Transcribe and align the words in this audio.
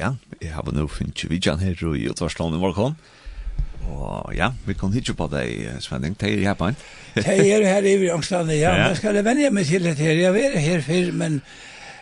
ja, 0.00 0.14
jeg 0.40 0.52
har 0.54 0.68
nå 0.72 0.86
finnet 0.90 1.26
vidjan 1.30 1.60
her 1.60 1.76
i 1.94 2.06
Utvarslån 2.10 2.56
i 2.56 2.60
morgen. 2.60 2.96
Og 3.90 4.34
ja, 4.36 4.50
vi 4.66 4.76
kan 4.78 4.92
hitje 4.94 5.14
på 5.16 5.26
deg, 5.32 5.80
Svenning, 5.84 6.14
det 6.20 6.30
er 6.34 6.44
her 6.50 6.58
på 6.58 6.70
en. 6.70 6.78
Det 7.16 7.26
er 7.26 7.66
her 7.66 7.88
i 7.88 7.96
Vrjongstlandet, 8.00 8.60
ja. 8.60 8.74
ja. 8.76 8.88
Jeg 8.90 9.00
skal 9.00 9.20
vende 9.24 9.50
meg 9.54 9.66
til 9.68 9.84
det 9.88 9.98
her, 9.98 10.24
jeg 10.24 10.46
er 10.50 10.58
her 10.58 10.86
før, 10.86 11.12
men... 11.24 11.42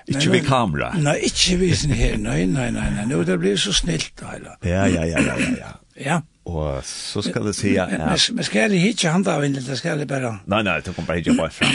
Ikke 0.08 0.30
ved 0.32 0.46
kamera? 0.46 0.95
Nei, 0.96 1.19
ikke 1.29 1.58
ved 1.61 1.74
sin 1.76 1.92
her, 1.92 2.14
nei, 2.16 2.46
nei, 2.48 2.71
nei, 2.72 2.87
nei, 2.95 3.04
nå 3.11 3.21
det 3.29 3.37
blir 3.42 3.58
så 3.61 3.74
snilt, 3.76 4.15
da, 4.21 4.38
Ja, 4.65 4.87
ja, 4.88 5.04
ja, 5.04 5.21
ja, 5.21 5.37
ja. 5.58 5.72
Ja. 5.99 6.21
Og 6.49 6.85
så 6.85 7.22
skal 7.22 7.46
det 7.46 7.54
se 7.54 7.78
att 7.78 8.30
Men 8.33 8.44
ska 8.44 8.69
det 8.69 8.78
hitta 8.78 9.08
han 9.08 9.22
där 9.22 9.44
inne, 9.44 9.60
det 9.60 9.78
skal 9.78 9.98
jeg 9.98 10.08
bare... 10.08 10.38
Nei, 10.47 10.62
nei, 10.62 10.80
det 10.80 10.94
kommer 10.94 11.06
bare 11.06 11.17
hitje 11.17 11.35
på 11.37 11.48
fram. 11.53 11.74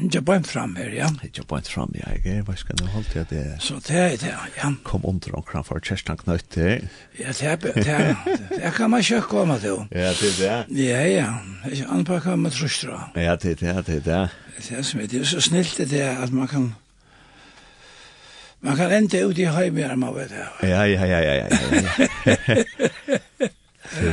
Hitta 0.00 0.20
bare 0.20 0.42
fram 0.42 0.76
her, 0.76 0.90
ja. 0.90 1.08
Hitje 1.22 1.44
på 1.44 1.60
fram, 1.64 1.94
ja. 1.94 2.10
jeg 2.24 2.38
er 2.38 2.42
Jag 2.48 2.58
skal 2.58 2.78
du 2.78 2.86
holde 2.86 3.08
til 3.08 3.18
at 3.18 3.30
det. 3.30 3.56
Så 3.58 3.74
det 3.74 3.96
er 3.96 4.16
det, 4.16 4.34
ja. 4.62 4.72
Kom 4.82 5.00
under 5.04 5.34
och 5.34 5.48
kram 5.48 5.64
för 5.64 5.80
chestan 5.80 6.16
knötte. 6.16 6.88
Ja, 7.18 7.28
det 7.28 7.42
er 7.42 7.56
det. 7.56 8.16
Jag 8.62 8.74
kan 8.74 8.90
man 8.90 9.02
köra 9.02 9.20
komma 9.20 9.58
då. 9.58 9.86
Ja, 9.90 9.98
det 9.98 10.42
er 10.42 10.64
det. 10.66 10.82
Ja, 10.82 11.06
ja. 11.06 11.34
Jag 11.64 11.86
anpackar 11.90 12.36
med 12.36 12.52
tröstra. 12.52 13.10
Ja, 13.14 13.36
det 13.36 13.50
er 13.50 13.54
det, 13.54 13.86
det 13.86 13.94
er 13.94 14.00
det. 14.00 14.28
Det 14.58 14.78
er 14.78 14.82
som 14.82 15.00
er 15.00 15.06
det 15.06 15.20
är 15.20 15.24
så 15.24 15.40
snilt 15.40 15.76
det 15.76 16.02
er 16.02 16.22
at 16.22 16.32
man 16.32 16.48
kan 16.48 16.74
Man 18.60 18.76
kan 18.76 18.92
enda 18.92 19.24
ut 19.24 19.38
i 19.38 19.44
høymjær, 19.44 19.94
man 19.94 20.14
vet 20.14 20.30
det. 20.30 20.68
Ja, 20.68 20.82
ja, 20.82 21.06
ja, 21.06 21.20
ja, 21.20 21.34
ja, 21.34 21.46
ja. 21.46 22.64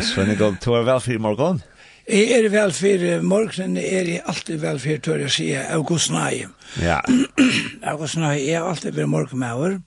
Svennegård, 0.01 0.59
du 0.63 0.73
er 0.73 0.85
vel 0.87 1.01
for 1.03 1.15
i 1.15 1.21
morgen? 1.21 1.61
Jeg 2.05 2.31
er 2.37 2.49
vel 2.53 2.71
for 2.75 3.21
morgenen, 3.25 3.77
er 3.77 4.09
jeg 4.09 4.21
alltid 4.29 4.61
vel 4.61 4.79
for, 4.79 5.01
tør 5.01 5.23
jeg 5.25 5.33
si, 5.33 5.47
August 5.57 6.11
Nei. 6.13 6.45
Ja. 6.81 6.99
August 7.91 8.19
Nei 8.21 8.45
er 8.45 8.63
alltid 8.63 8.93
for 8.93 9.09
morgen 9.09 9.41
med 9.41 9.53
over. 9.53 9.79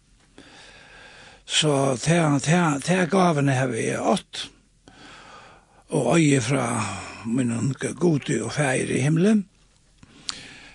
Så 1.49 1.97
det 2.05 2.19
er 2.19 3.07
gavene 3.09 3.55
har 3.57 3.71
vi 3.73 3.91
ått. 3.97 4.49
Og 5.89 6.19
øye 6.19 6.41
fra 6.45 6.65
min 7.25 7.75
gode 7.79 8.43
og 8.43 8.53
feir 8.53 8.91
i 8.93 9.01
himmelen. 9.01 9.47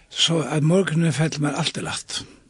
Så 0.09 0.42
at 0.42 0.64
morgenen 0.64 1.14
fell 1.14 1.38
meg 1.42 1.53
alltid 1.58 1.86
lagt. 1.86 2.23
Ja. 2.23 2.42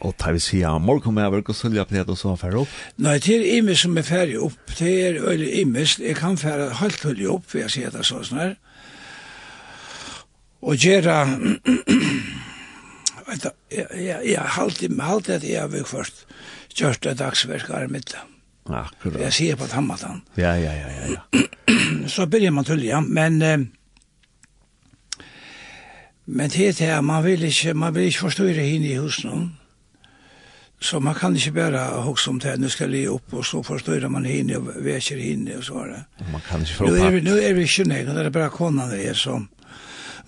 Og 0.00 0.14
tar 0.16 0.32
vi 0.32 0.40
si 0.40 0.62
ja, 0.62 0.72
morgen 0.80 1.14
med 1.14 1.26
over, 1.28 1.42
hvordan 1.44 1.72
vil 1.72 1.78
jeg 1.80 1.88
pleie 1.90 2.16
så 2.16 2.32
færre 2.40 2.62
opp? 2.62 2.76
Nei, 3.04 3.18
det 3.20 3.34
er 3.36 3.46
imme 3.58 3.74
som 3.76 3.98
er 4.00 4.06
færre 4.08 4.38
opp, 4.40 4.72
det 4.78 4.92
er 5.06 5.18
øyne 5.20 5.48
imme, 5.60 5.84
jeg 5.84 6.16
kan 6.16 6.38
fære 6.40 6.70
halvt 6.80 7.04
høylig 7.04 7.28
opp, 7.28 7.48
vil 7.52 7.66
jeg 7.66 7.74
si 7.74 7.84
det 7.84 8.04
sånn 8.08 8.40
her. 8.40 8.54
Og 10.60 10.76
gjøre, 10.80 11.16
vet 13.28 13.44
du, 13.44 13.50
jeg 13.76 14.46
halte 14.56 15.36
at 15.36 15.44
jeg 15.44 15.60
har 15.60 15.72
vært 15.72 15.92
først, 15.92 16.24
dagsverk 17.20 17.68
av 17.76 17.92
mitt. 17.92 18.16
Akkurat. 18.70 19.20
Jeg 19.26 19.36
sier 19.36 19.60
på 19.60 19.68
tammatan. 19.68 20.22
Ja, 20.38 20.54
ja, 20.56 20.72
ja, 20.76 20.88
ja. 20.96 21.04
ja. 21.16 21.44
så 22.14 22.28
begynner 22.30 22.56
man 22.60 22.68
tullja, 22.68 23.04
men... 23.04 23.42
Eh, 23.42 23.68
Men 26.30 26.50
det 26.50 26.68
er 26.68 26.72
det, 26.78 27.04
man 27.04 27.24
vil 27.24 27.42
ikke, 27.42 27.74
man 27.74 27.94
vil 27.94 28.06
ikke 28.06 28.18
forstå 28.28 28.44
det 28.44 28.62
henne 28.62 28.86
i 28.86 28.98
husen. 29.02 29.56
Så 30.80 31.00
man 31.00 31.14
kan 31.14 31.36
ikke 31.36 31.52
bare 31.52 31.78
huxa 32.02 32.30
om 32.30 32.38
det 32.38 32.48
här, 32.48 32.56
nu 32.56 32.68
ska 32.68 32.84
jag 32.84 32.90
ligga 32.90 33.08
upp 33.08 33.34
och 33.34 33.46
så 33.46 33.62
förstår 33.62 34.08
man 34.08 34.24
hinner 34.24 34.56
och 34.56 34.86
väcker 34.86 35.18
henne, 35.18 35.56
og 35.56 35.64
så 35.64 35.74
er 35.74 35.86
det. 35.86 36.04
Man 36.32 36.40
kan 36.40 36.60
inte 36.60 36.84
nu 36.84 37.06
opp 37.06 37.12
vi, 37.14 37.20
nu 37.20 37.38
er 37.38 37.54
vi 37.54 37.66
29, 37.66 38.14
det 38.14 38.26
er 38.26 38.30
bare 38.30 38.50
konan 38.50 38.90
det 38.90 39.08
er 39.08 39.14
som... 39.14 39.48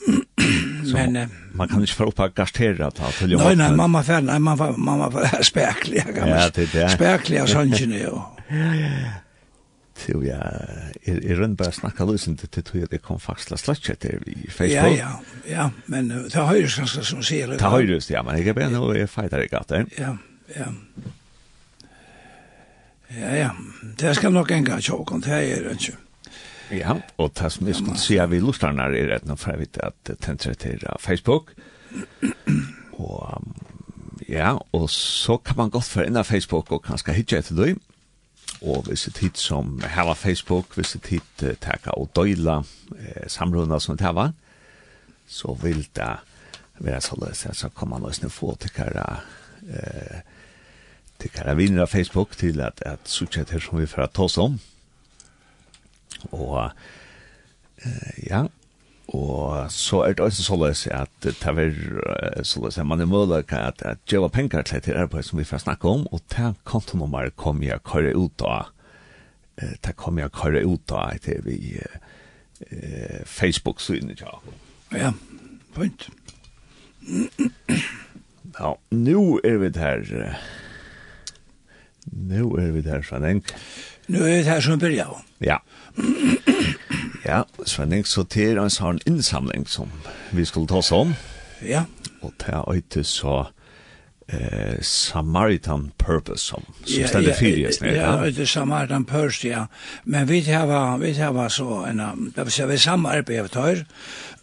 men, 0.95 1.17
eh, 1.17 1.29
man 1.55 1.69
kan 1.69 1.81
ikke 1.81 1.95
få 1.95 2.05
opp 2.05 2.21
upp 2.21 2.35
gastere, 2.35 2.75
gastera 2.75 2.91
ta 2.91 3.11
till 3.19 3.37
Nei, 3.39 3.55
nei, 3.55 3.71
mamma 3.77 4.03
fer, 4.03 4.21
nei, 4.21 4.39
mamma, 4.39 4.73
mamma 4.77 5.09
späkliga 5.51 6.13
gammal. 6.13 6.29
Ja, 6.29 6.49
det 6.49 6.63
er 6.63 6.73
det. 6.73 6.91
Späkliga 6.91 7.47
sannsynne 7.47 8.07
och... 8.09 8.41
Jo, 10.09 10.23
ja, 10.23 10.41
i 11.05 11.35
rundt 11.35 11.59
bare 11.59 11.73
snakka 11.73 12.05
løsning 12.05 12.39
til 12.39 12.63
tog 12.63 12.83
at 12.83 12.93
jeg 12.93 13.03
kom 13.03 13.21
faktisk 13.21 13.55
slatje 13.59 13.95
til 13.95 14.25
i 14.27 14.51
Facebook. 14.51 14.97
Ja, 14.99 15.13
ja, 15.47 15.53
ja, 15.53 15.69
men 15.87 16.11
det 16.11 16.35
høyres 16.35 16.75
ganske 16.77 17.05
som 17.05 17.23
sier 17.23 17.47
det. 17.47 17.61
Det 17.61 17.71
høyres, 17.71 18.11
ja, 18.11 18.23
men 18.23 18.37
jeg 18.37 18.49
er 18.49 18.59
bare 18.59 18.73
noe 18.73 18.97
jeg 18.99 19.09
feitar 19.09 19.45
ikke 19.45 19.61
at 19.63 19.69
det. 19.71 19.85
Ja, 19.99 20.11
ja. 20.11 20.17
Ja. 20.57 20.69
Ja, 23.13 23.35
ja. 23.37 23.51
Det 23.99 24.15
skal 24.17 24.33
nok 24.33 24.51
enga 24.51 24.81
tjåkon, 24.81 25.21
det 25.25 25.37
er 25.37 25.69
ikke. 25.73 25.97
Ja, 26.73 26.97
og 27.21 27.35
det 27.37 27.51
som 27.53 27.69
jeg 27.69 27.77
skulle 27.77 28.01
si 28.01 28.17
av 28.21 28.33
ilustrarna 28.33 28.87
er 28.89 29.11
rett 29.11 29.27
nå 29.29 29.37
for 29.37 29.53
jeg 29.53 29.67
vet 29.67 29.81
at 29.85 30.13
til 30.59 30.87
Facebook. 31.01 31.53
og 32.93 33.45
ja, 34.29 34.57
og 34.73 34.91
så 34.91 35.37
kan 35.37 35.57
man 35.57 35.71
godt 35.71 35.85
for 35.85 36.07
av 36.07 36.25
Facebook 36.25 36.73
og 36.73 36.85
kanskje 36.87 37.13
hitje 37.13 37.39
etter 37.39 37.59
døy. 37.59 37.75
Og 38.63 38.87
hvis 38.87 39.05
det 39.05 39.19
hit 39.19 39.39
som 39.39 39.81
hava 39.83 40.15
Facebook, 40.15 40.75
hvis 40.75 40.93
det 40.93 41.07
hit 41.11 41.43
uh, 41.43 41.55
teka 41.61 41.97
og 41.99 42.13
døyla 42.17 42.61
eh, 42.95 43.27
samrunda 43.29 43.81
som 43.81 43.97
det 43.97 44.07
hava, 44.07 44.31
så 45.27 45.57
vil 45.63 45.83
det 45.97 46.13
være 46.79 47.01
så 47.01 47.19
løs, 47.19 47.47
så 47.53 47.69
kan 47.69 47.89
man 47.89 48.05
også 48.05 48.29
få 48.29 48.55
til 48.61 48.71
kara 48.71 49.21
eh, 49.69 50.21
til 51.23 51.33
kære 51.33 51.57
vinner 51.59 51.87
av 51.87 51.93
Facebook 51.93 52.37
til 52.39 52.61
at, 52.65 52.83
at 52.87 53.07
suttje 53.09 53.45
til 53.49 53.63
som 53.63 53.79
vi 53.81 53.87
får 53.91 54.11
ta 54.13 54.27
oss 54.27 54.39
om. 54.43 54.59
Og 56.31 56.59
eh, 56.67 58.19
ja, 58.29 58.47
og 59.13 59.71
så 59.73 60.05
er 60.07 60.15
det 60.15 60.25
også 60.25 60.43
så 60.43 60.57
løs 60.57 60.87
at 60.87 61.11
det 61.25 61.35
er 61.45 62.45
så 62.47 62.63
løs 62.63 62.79
at 62.79 62.87
man 62.87 63.01
er 63.01 63.11
mulig 63.11 63.45
at, 63.53 63.83
at 63.83 63.99
gjøre 64.09 64.31
penger 64.31 64.63
til 64.63 64.81
det 64.87 64.95
arbeid 64.97 65.23
som 65.23 65.39
vi 65.39 65.45
får 65.45 65.65
snakke 65.67 65.89
om, 65.89 66.07
og 66.13 66.21
det 66.33 66.55
kontonummer 66.65 67.29
kom 67.37 67.63
jeg 67.63 67.83
køre 67.85 68.15
ut 68.17 68.43
av, 68.47 68.71
det 69.59 69.97
kom 69.97 70.19
jeg 70.19 70.33
køre 70.33 70.65
ut 70.65 70.95
av 70.97 71.13
etter 71.19 71.43
vi 71.45 71.77
eh, 71.77 73.21
Facebook-synet, 73.27 74.23
ja. 74.25 74.39
Ja, 74.93 75.13
point. 75.75 76.09
Ja, 78.59 78.75
nu 78.91 79.41
er 79.45 79.57
vi 79.59 79.69
der 79.69 80.37
Nu 82.07 82.51
er 82.57 82.73
vi 82.73 82.81
der, 82.81 83.03
Svenning. 83.03 83.45
Nu 84.09 84.19
er 84.19 84.37
vi 84.37 84.43
där 84.43 84.61
som 84.61 84.79
byrja. 84.79 85.07
Ja. 85.41 85.57
ja, 87.25 87.43
Svenning, 87.67 88.07
så 88.07 88.23
til 88.23 88.59
oss 88.59 88.79
har 88.79 88.91
en 88.91 89.01
insamling 89.07 89.69
som 89.69 89.91
vi 90.31 90.45
skulle 90.45 90.67
ta 90.67 90.77
oss 90.77 90.93
om. 90.93 91.15
Ja. 91.63 91.85
Och 92.23 92.33
er 92.47 92.71
øyte 92.71 93.05
så 93.05 93.47
eh 94.29 94.83
Samaritan 94.83 95.93
purpose 95.99 96.45
som 96.45 96.63
som 96.85 97.01
ja, 97.01 97.09
ställer 97.09 97.29
ja, 97.29 97.35
fyra 97.35 97.73
snä. 97.73 97.87
Ja, 97.87 98.31
det 98.31 98.49
Samaritan 98.49 99.05
purpose 99.05 99.49
ja. 99.49 99.67
Men 100.05 100.29
vi 100.29 100.41
har 100.41 100.99
vi 100.99 101.13
har 101.13 101.49
så 101.49 101.85
en 101.91 101.99
det 102.37 102.45
vil 102.45 102.53
si, 102.53 102.63
vi 102.63 102.79
samarbeid 102.79 103.51
samarbetar 103.51 103.85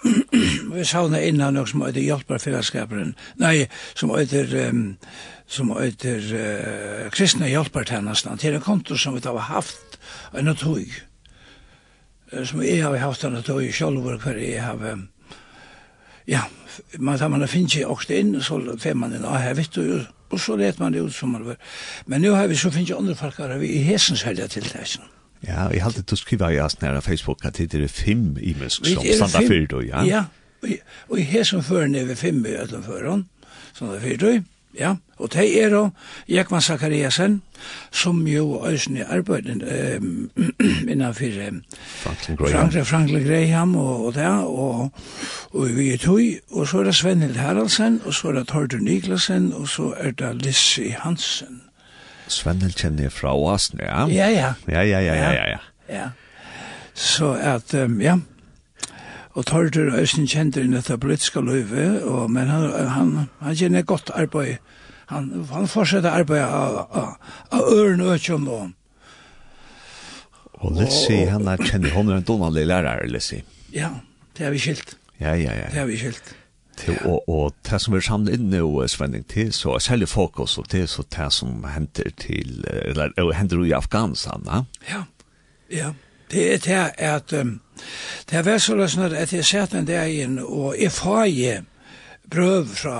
vi 0.73 0.85
savna 0.85 1.21
innan 1.21 1.53
nok 1.53 1.67
som 1.67 1.83
heter 1.83 2.01
Hjelparfellesskaperen, 2.01 3.15
nei, 3.41 3.67
som 3.95 4.13
heter, 4.15 4.53
um, 4.69 4.83
som 5.47 5.73
heter 5.75 6.23
uh, 6.31 7.09
Kristne 7.11 7.49
Hjelpartjenesten, 7.51 8.39
til 8.39 8.55
en 8.55 8.63
konto 8.63 8.97
som 8.97 9.17
vi 9.17 9.23
har 9.25 9.49
haft 9.49 9.99
en 10.33 10.55
tog, 10.55 10.87
som 12.31 12.63
jeg 12.63 12.83
har 12.85 12.97
haft 13.03 13.23
en 13.27 13.41
tog 13.43 13.65
selv, 13.73 13.99
hver 13.99 14.39
jeg 14.39 14.63
har, 14.63 14.79
um, 14.93 15.09
ja, 16.27 16.45
man 16.97 17.19
tar 17.19 17.27
man 17.27 17.47
finnes 17.47 17.75
ikke 17.75 17.91
også 17.91 18.13
inn, 18.13 18.33
så 18.41 18.61
får 18.79 18.95
man 18.95 19.13
inn, 19.13 19.27
ah, 19.27 19.41
her 19.41 19.57
vet 19.57 19.75
du, 19.75 20.05
og 20.29 20.39
så 20.39 20.55
let 20.55 20.79
man 20.79 20.93
det 20.93 21.01
ut 21.01 21.13
som 21.13 21.33
man 21.33 21.45
var. 21.45 21.57
Men 22.05 22.21
nu 22.21 22.31
har 22.31 22.47
vi 22.47 22.55
så 22.55 22.69
finnes 22.71 22.89
ikke 22.89 23.01
andre 23.01 23.15
folk 23.15 23.37
her, 23.37 23.57
vi 23.57 23.73
i 23.79 23.83
hesens 23.83 24.23
helga 24.23 24.47
til 24.47 24.63
tiltakene. 24.63 25.18
Ja, 25.47 25.67
jeg 25.71 25.83
halte 25.83 26.01
du 26.01 26.15
skriva 26.15 26.49
i 26.51 26.59
asten 26.59 26.87
her 26.87 26.99
Facebook 26.99 27.45
at 27.45 27.57
det 27.57 27.73
er 27.73 27.87
fem 27.87 28.37
imensk 28.41 28.85
som 28.85 29.03
standa 29.05 29.47
fyrir 29.47 29.67
du, 29.67 29.79
ja? 29.79 30.03
Ja, 30.03 30.23
og 31.09 31.19
i 31.19 31.23
hesen 31.23 31.63
føren 31.63 31.95
er 31.95 32.05
vi 32.05 32.15
fem 32.15 32.45
i 32.45 32.55
ødlen 32.59 32.83
føren, 32.83 33.29
standa 33.73 33.99
fyrir 33.99 34.17
du, 34.17 34.43
ja. 34.79 34.95
Og 35.17 35.33
det 35.33 35.63
er 35.63 35.69
jo 35.69 35.89
Jekman 36.29 36.61
Zakariasen, 36.61 37.41
som 37.91 38.27
jo 38.27 38.67
øysen 38.67 38.97
i 38.97 39.01
arbeiden 39.01 39.63
um, 40.01 40.31
innanfor 40.91 41.25
um, 41.47 41.63
Franklin 41.77 42.37
Graham, 42.37 42.51
Franklin, 42.51 42.85
Franklin 42.85 43.27
Graham 43.27 43.75
og, 43.75 44.05
og 44.05 44.13
det, 44.15 44.27
og, 44.27 44.91
og 45.51 45.75
vi 45.75 45.89
er 45.93 45.97
tog, 45.97 46.21
og 46.51 46.67
så 46.67 46.79
er 46.79 46.83
det 46.83 46.95
Svenhild 46.95 47.35
Haraldsen, 47.35 48.01
og 48.05 48.13
så 48.13 48.27
er 48.27 48.31
det 48.31 48.47
Tordur 48.47 48.77
Niklasen, 48.77 49.53
og 49.53 49.67
så 49.67 49.93
er 49.97 50.11
det 50.11 50.45
Lissi 50.45 50.87
Hansen. 50.87 51.61
Svennel 52.29 52.73
kjenner 52.77 53.07
jeg 53.07 53.13
fra 53.15 53.33
Oasen, 53.35 53.81
ja? 53.83 54.05
Ja, 54.07 54.27
ja. 54.29 54.53
Ja, 54.69 54.83
ja, 54.85 54.99
ja, 55.01 55.15
ja, 55.17 55.31
ja. 55.33 55.45
ja. 55.49 55.61
ja. 55.89 56.09
Så 56.93 57.33
at, 57.33 57.73
um, 57.73 58.01
ja, 58.01 58.17
og 59.37 59.45
Tordur 59.45 59.93
Øysen 59.95 60.27
kjente 60.27 60.61
inn 60.61 60.73
dette 60.75 60.97
politiske 60.97 61.41
løyve, 61.41 62.03
og, 62.03 62.31
men 62.31 62.49
han, 62.51 62.65
han, 62.89 63.13
han 63.39 63.55
kjenner 63.55 63.85
godt 63.87 64.11
arbeid. 64.15 64.57
Han, 65.09 65.29
han 65.51 65.67
fortsetter 65.69 66.11
arbeid 66.11 66.43
av, 66.43 66.75
av, 66.91 67.13
av 67.55 67.71
øren 67.73 68.03
og 68.05 68.13
økjøm 68.17 68.51
og 68.51 68.67
Og 70.59 70.75
Lissi, 70.75 71.21
han 71.31 71.47
er 71.47 71.61
kjenner 71.63 71.93
hun 71.95 72.09
er 72.11 72.17
en 72.19 72.25
donallig 72.27 72.65
lærer, 72.67 73.05
Lissi. 73.07 73.39
Ja, 73.71 73.93
det 74.35 74.43
har 74.43 74.51
vi 74.51 74.59
skilt. 74.59 74.97
Ja, 75.21 75.31
ja, 75.39 75.53
ja. 75.55 75.69
Det 75.71 75.79
har 75.79 75.87
vi 75.87 75.95
skilt. 75.97 76.33
Til, 76.79 76.95
ja. 76.95 77.09
og, 77.09 77.29
og 77.29 77.55
det 77.69 77.81
som 77.83 77.95
er 77.97 78.03
samlet 78.05 78.37
inn 78.37 78.49
nå, 78.53 78.87
Svenning, 78.87 79.25
til 79.27 79.51
så 79.53 79.75
er 79.75 79.83
særlig 79.83 80.07
fokus, 80.09 80.57
og 80.57 80.69
er 80.73 80.85
så 80.87 81.03
det 81.11 81.31
som 81.35 81.63
henter 81.67 82.11
til, 82.17 82.63
eller, 82.67 83.11
eller 83.17 83.35
henter 83.35 83.65
i 83.65 83.75
Afghanistan, 83.75 84.45
ja? 84.47 84.63
Ja, 84.89 85.03
ja. 85.69 85.89
Det 86.29 86.43
er 86.53 86.59
det 86.61 86.91
at, 87.01 87.33
um, 87.33 87.55
det 88.29 88.37
er 88.37 88.43
vært 88.45 88.61
så 88.61 88.75
løsende 88.77 89.17
at 89.17 89.31
jeg 89.33 89.45
sett 89.45 89.71
den 89.73 89.87
der 89.87 90.05
inn, 90.05 90.37
og 90.39 90.75
jeg 90.77 90.91
får 90.93 91.23
jeg 91.25 91.63
brøv 92.29 92.67
fra 92.77 92.99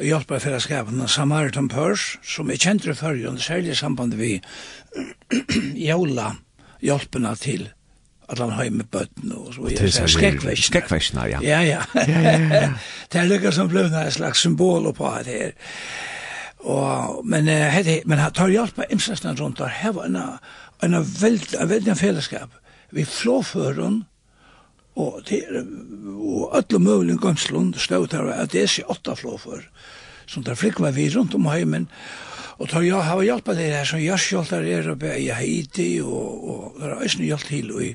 hjelperfellesskapen 0.00 1.02
Samaritan 1.08 1.68
Purs, 1.68 2.14
som 2.24 2.48
jeg 2.50 2.62
kjente 2.64 2.94
før, 2.96 3.18
og 3.28 3.40
særlig 3.40 3.74
i 3.74 3.74
samband 3.74 4.16
med 4.16 4.40
Jola, 5.88 6.32
hjelpene 6.80 7.34
til 7.36 7.68
at 8.30 8.38
han 8.38 8.50
har 8.50 8.70
med 8.70 8.84
bøtten 8.84 9.32
og 9.32 9.54
så 9.54 9.62
videre. 9.62 10.08
Skrekkvæsjene. 10.08 10.66
Skrekkvæsjene, 10.66 11.26
ja. 11.30 11.40
Ja, 11.42 11.60
ja. 11.60 11.82
ja, 11.94 12.20
ja, 12.20 12.38
ja. 12.54 12.70
det 13.12 13.20
er 13.20 13.26
lykke 13.26 13.52
som 13.52 13.68
blev 13.68 13.90
en 13.90 14.10
slags 14.10 14.38
symbol 14.38 14.92
på 14.94 15.10
det 15.24 15.34
her. 15.34 15.50
Og, 16.60 17.26
men 17.26 17.48
uh, 17.48 17.54
hette, 17.72 18.02
men 18.06 18.20
han 18.20 18.32
tar 18.36 18.52
hjelp 18.52 18.78
av 18.78 18.92
imsestene 18.92 19.34
rundt 19.40 19.62
og 19.64 19.70
Her 19.72 19.94
var 19.96 20.10
en, 20.10 20.18
en, 20.84 20.96
veld, 21.22 21.54
en 21.56 21.70
veldig 21.70 21.96
fellesskap. 21.96 22.52
Vi 22.92 23.04
flåføren, 23.04 24.04
og, 24.96 25.22
til, 25.26 25.62
og 26.18 26.56
alle 26.58 26.78
mulige 26.82 27.18
gømslund 27.18 27.74
stod 27.78 28.10
der, 28.12 28.28
at 28.34 28.52
det 28.52 28.60
er 28.60 28.68
ikke 28.68 28.90
åtta 28.90 29.14
flåfører, 29.16 29.64
som 30.26 30.44
der 30.44 30.58
frikva 30.58 30.90
vi 30.90 31.08
rundt 31.14 31.34
om 31.34 31.46
heimen, 31.48 31.88
Og 32.60 32.68
tar 32.68 32.84
jeg 32.84 33.00
har 33.00 33.22
hjälpt 33.24 33.46
det 33.56 33.70
her, 33.72 33.84
som 33.88 34.00
jag 34.04 34.20
skjoltar 34.20 34.66
er 34.68 34.90
oppe 34.92 35.14
i 35.16 35.30
Haiti 35.32 36.02
og, 36.04 36.44
og 36.44 36.80
det 36.80 36.88
er 36.90 36.98
også 36.98 37.22
hjälpt 37.24 37.48
til 37.48 37.70
och 37.72 37.82
i 37.82 37.94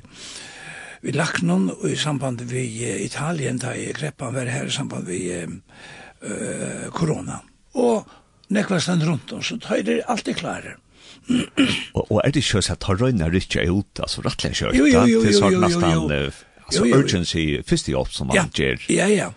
vi 1.02 1.12
lagt 1.12 1.42
noen 1.42 1.70
och 1.70 1.90
i 1.90 1.96
samband 1.96 2.40
med 2.50 3.00
Italien 3.00 3.58
da 3.58 3.76
i 3.76 3.92
greppan 3.92 4.34
var 4.34 4.46
her 4.50 4.66
i 4.66 4.70
samband 4.70 5.06
vi 5.06 5.20
uh, 5.38 6.90
korona. 6.90 7.38
Og 7.74 8.08
nekva 8.50 8.80
stand 8.80 9.04
rundt 9.06 9.32
om 9.32 9.42
så 9.42 9.58
tar 9.62 9.84
det 9.86 10.02
alltid 10.08 10.36
klare. 10.36 10.74
og, 11.94 12.10
og 12.10 12.20
er 12.24 12.32
det 12.32 12.42
ikke 12.42 12.62
så 12.62 12.72
at 12.72 12.80
tar 12.80 12.98
röjna 12.98 13.28
rycka 13.30 13.62
ut 13.70 14.00
alltså 14.00 14.22
rattliga 14.22 14.54
kört? 14.54 14.74
Jo, 14.74 14.86
jo, 14.86 15.06
jo, 15.06 15.22
jo, 15.22 15.50
jo, 15.50 15.68
jo, 15.70 16.10
jo. 16.10 16.30
Alltså 16.66 16.84
urgency, 16.84 17.62
första 17.62 17.90
jobb 17.90 18.08
som 18.10 18.26
man 18.26 18.50
ger. 18.54 18.82
Ja, 18.88 19.06
ja. 19.06 19.30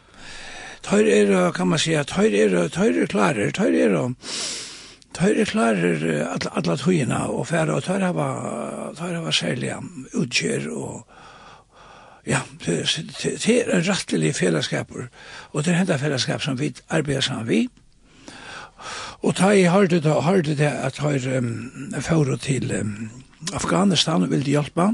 Tar 0.81 1.05
er, 1.05 1.51
kan 1.51 1.67
man 1.67 1.79
säga, 1.79 2.03
tar 2.03 2.23
er, 2.23 2.69
tar 2.69 2.89
er 2.89 3.05
klare, 3.05 3.51
tar 3.51 3.73
er, 3.73 3.93
tar 3.93 4.68
Tøyre 5.17 5.45
klarer 5.49 6.03
alle 6.29 6.51
alla 6.55 6.75
tøyene 6.77 7.23
og 7.33 7.47
fære, 7.49 7.73
og 7.73 7.83
tøyre 7.83 8.13
var, 8.15 8.93
tøyre 8.97 9.23
var 9.23 9.35
selja 9.35 9.79
utkjør 10.13 10.69
og 10.69 11.07
ja, 12.27 12.43
det 12.65 13.49
er 13.49 13.71
en 13.73 13.85
rettelig 13.87 14.35
fellesskaper, 14.37 15.07
og 15.51 15.65
det 15.65 15.73
er 15.73 15.79
hendt 15.79 16.01
fellesskap 16.01 16.43
som 16.45 16.59
vi 16.59 16.73
arbeider 16.89 17.25
sammen 17.25 17.47
vi. 17.47 17.61
Og 19.25 19.35
ta 19.35 19.49
i 19.51 19.65
harde 19.67 19.99
det, 19.99 20.13
harde 20.23 20.55
det 20.55 20.69
at 20.69 20.97
har 21.03 21.37
um, 21.37 22.37
til 22.39 22.71
um, 22.79 23.09
Afghanistan 23.53 24.23
og 24.23 24.31
ville 24.31 24.45
hjelpe 24.45 24.93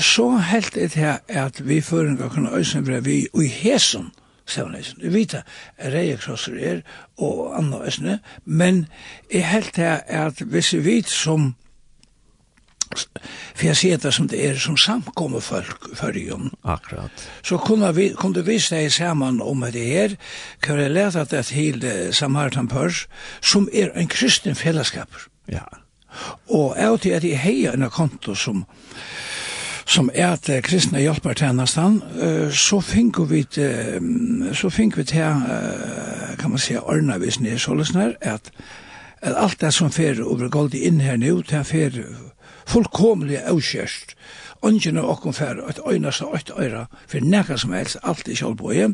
så 0.00 0.36
helt 0.36 0.74
det 0.74 0.94
her 0.94 1.18
at 1.28 1.68
vi 1.68 1.80
føringer 1.80 2.28
kunne 2.28 2.50
øyne 2.56 2.86
være 2.86 3.04
vi 3.04 3.26
i 3.34 3.46
hesen 3.46 4.10
Stavanesson. 4.50 5.00
Vi 5.02 5.12
vet 5.14 5.34
at 5.34 5.92
reiekrosser 5.92 6.58
er, 6.58 6.82
og 7.18 7.58
andre 7.58 7.86
øsne, 7.86 8.18
men 8.44 8.86
jeg 9.32 9.48
helt 9.48 9.76
her 9.76 10.00
at 10.06 10.40
hvis 10.40 10.72
vi 10.74 10.84
vet 10.84 11.08
som 11.08 11.54
for 13.54 13.68
jeg 13.68 13.76
sier 13.78 13.98
det 14.02 14.10
som 14.14 14.26
det 14.26 14.38
er 14.42 14.56
som 14.58 14.76
samkommer 14.80 15.42
folk 15.44 15.84
for 15.94 16.16
jom. 16.18 16.48
Akkurat. 16.64 17.26
Så 17.46 17.60
kunne 17.62 17.92
vi, 17.94 18.08
kunne 18.18 18.42
vi 18.46 18.58
seg 18.58 18.90
sammen 18.92 19.38
om 19.42 19.62
det 19.70 19.84
her, 19.86 20.16
kan 20.62 20.80
jeg 20.80 20.90
lete 20.90 21.20
at 21.20 21.30
det 21.30 21.44
til 21.46 21.86
Samaritan 22.12 22.68
Pørs, 22.68 23.06
som 23.40 23.68
er 23.72 23.92
en 23.94 24.10
kristen 24.10 24.58
fellesskap. 24.58 25.14
Ja. 25.46 25.68
Og 26.50 26.74
jeg 26.78 26.90
vet 26.90 27.06
at 27.20 27.24
jeg 27.24 27.38
heier 27.44 27.78
en 27.78 27.90
konto 27.90 28.34
som, 28.34 28.64
som 29.90 30.10
er 30.14 30.36
at 30.36 30.48
uh, 30.48 30.60
kristne 30.62 31.02
hjelper 31.02 31.34
til 31.34 31.56
nesten, 31.58 31.98
uh, 32.14 32.50
så 32.54 32.78
finner 32.84 33.26
vi 33.26 33.42
uh, 33.42 34.52
så 34.54 34.70
finner 34.70 35.00
vi 35.00 35.04
til, 35.10 35.42
uh, 35.42 36.36
kan 36.38 36.54
man 36.54 36.62
si, 36.62 36.76
ordnet 36.78 37.18
hvis 37.22 37.40
ni 37.40 37.50
er 37.50 37.58
så 37.58 37.74
løsner, 37.74 38.14
at, 38.20 38.52
at 39.20 39.34
alt 39.34 39.60
det 39.60 39.72
som 39.74 39.90
fer 39.90 40.22
over 40.22 40.48
gold 40.48 40.74
inn 40.78 41.02
her 41.02 41.18
nå, 41.18 41.40
det 41.50 41.66
fer 41.66 41.98
fullkomlig 42.70 43.40
avkjørst. 43.50 44.14
Ongen 44.62 45.00
og 45.00 45.10
åkken 45.10 45.34
fer 45.34 45.58
et 45.68 45.80
øyne 45.88 46.12
som 46.12 46.34
et 46.36 46.50
øyre, 46.58 46.86
for 47.08 47.24
nekka 47.24 47.56
som 47.56 47.72
helst, 47.72 47.98
alt 48.02 48.28
i 48.28 48.36
kjølbøye. 48.36 48.92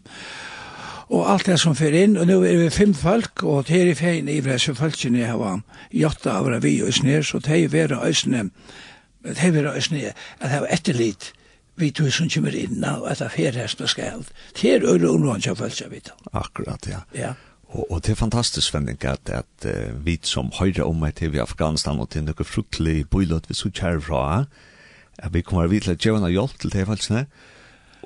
Og 1.11 1.31
alt 1.31 1.47
det 1.47 1.61
som 1.61 1.75
fer 1.77 1.95
inn, 1.95 2.17
og 2.17 2.27
nå 2.27 2.41
er 2.43 2.57
vi 2.57 2.71
fem 2.71 2.95
folk, 2.95 3.43
og 3.43 3.67
det 3.69 3.81
er 3.83 3.91
i 3.93 3.95
feien 3.99 4.29
i 4.31 4.41
vresse 4.43 4.75
folkene 4.75 5.21
jeg 5.21 5.31
har 5.31 5.61
gjort 5.93 6.27
av 6.27 6.51
vi 6.63 6.81
og 6.83 6.95
snir, 6.95 7.23
så 7.23 7.39
det 7.39 7.65
er 7.65 7.69
vera 7.75 8.01
øyne 8.07 8.49
det 9.35 9.43
hever 9.43 9.73
nye, 9.93 10.13
at 10.41 10.51
det 10.51 10.61
var 10.63 10.73
etterlit 10.73 11.33
vi 11.77 11.91
tog 11.93 12.13
som 12.13 12.29
kommer 12.33 12.55
inn 12.57 12.85
og 12.89 13.09
at 13.11 13.21
det 13.21 13.33
fer 13.35 13.57
her 13.57 13.69
som 13.69 13.89
skal. 13.91 14.25
Det 14.57 14.71
er 14.75 14.87
øyne 14.87 15.11
ungdom 15.11 15.43
som 15.45 15.57
følger 15.57 15.91
vidt 15.93 16.13
Akkurat, 16.33 16.89
ja, 16.89 17.03
ja. 17.15 17.35
Og, 17.69 17.91
og 17.91 18.03
det 18.07 18.15
er 18.15 18.21
fantastisk, 18.21 18.71
Svenning, 18.71 19.05
at, 19.05 19.29
at 19.29 19.67
uh, 19.67 20.07
vi 20.07 20.19
som 20.23 20.53
høyre 20.55 20.87
om 20.87 21.01
meg 21.03 21.17
til 21.19 21.33
vi 21.35 21.43
Afghanistan 21.43 22.01
og 22.01 22.11
til 22.15 22.25
noe 22.25 22.47
fruktelig 22.47 23.09
bøylåt 23.11 23.51
vi 23.51 23.59
så 23.59 23.71
kjære 23.71 24.01
fra, 24.07 24.23
at 25.19 25.35
vi 25.35 25.43
kommer 25.43 25.67
vidt 25.69 25.85
til 25.85 25.97
å 25.97 25.99
gjøre 25.99 26.23
noe 26.23 26.33
hjelp 26.33 26.57
til 26.63 26.73
det 26.73 26.87
falskene, 26.87 27.27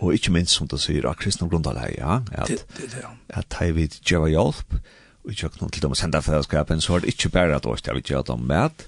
og 0.00 0.14
ikke 0.16 0.32
minst, 0.32 0.56
som 0.56 0.68
du 0.70 0.78
sier, 0.80 1.04
av 1.06 1.18
kristne 1.20 1.48
grunnlag, 1.50 1.92
ja, 1.98 2.22
at, 2.32 2.48
det, 2.48 2.64
det, 2.78 2.88
det, 2.94 3.02
ja. 3.04 3.12
at 3.36 3.58
hei 3.60 3.68
vil 3.76 4.00
gjøre 4.00 4.32
hjelp, 4.32 4.78
og 5.20 5.34
ikke 5.34 5.52
noe 5.60 5.74
til 5.74 5.84
dem 5.84 5.92
å 5.92 5.98
sende 5.98 6.22
fellesskapen, 6.24 6.80
så 6.80 6.96
er 6.96 7.04
det 7.04 7.12
ikke 7.12 7.34
bare 7.36 7.60
at 7.60 7.68
vi 7.68 8.00
djeva 8.00 8.24
dem 8.32 8.46
med, 8.48 8.86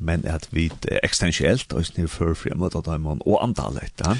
men 0.00 0.24
at 0.26 0.48
vi 0.50 0.70
er 0.88 1.02
ekstensielt 1.04 1.72
og 1.76 1.84
snir 1.86 2.08
for 2.10 2.34
fremot 2.34 2.76
at 2.78 2.88
dem 2.88 3.06
og 3.06 3.36
antallet, 3.44 3.92
ja? 4.00 4.16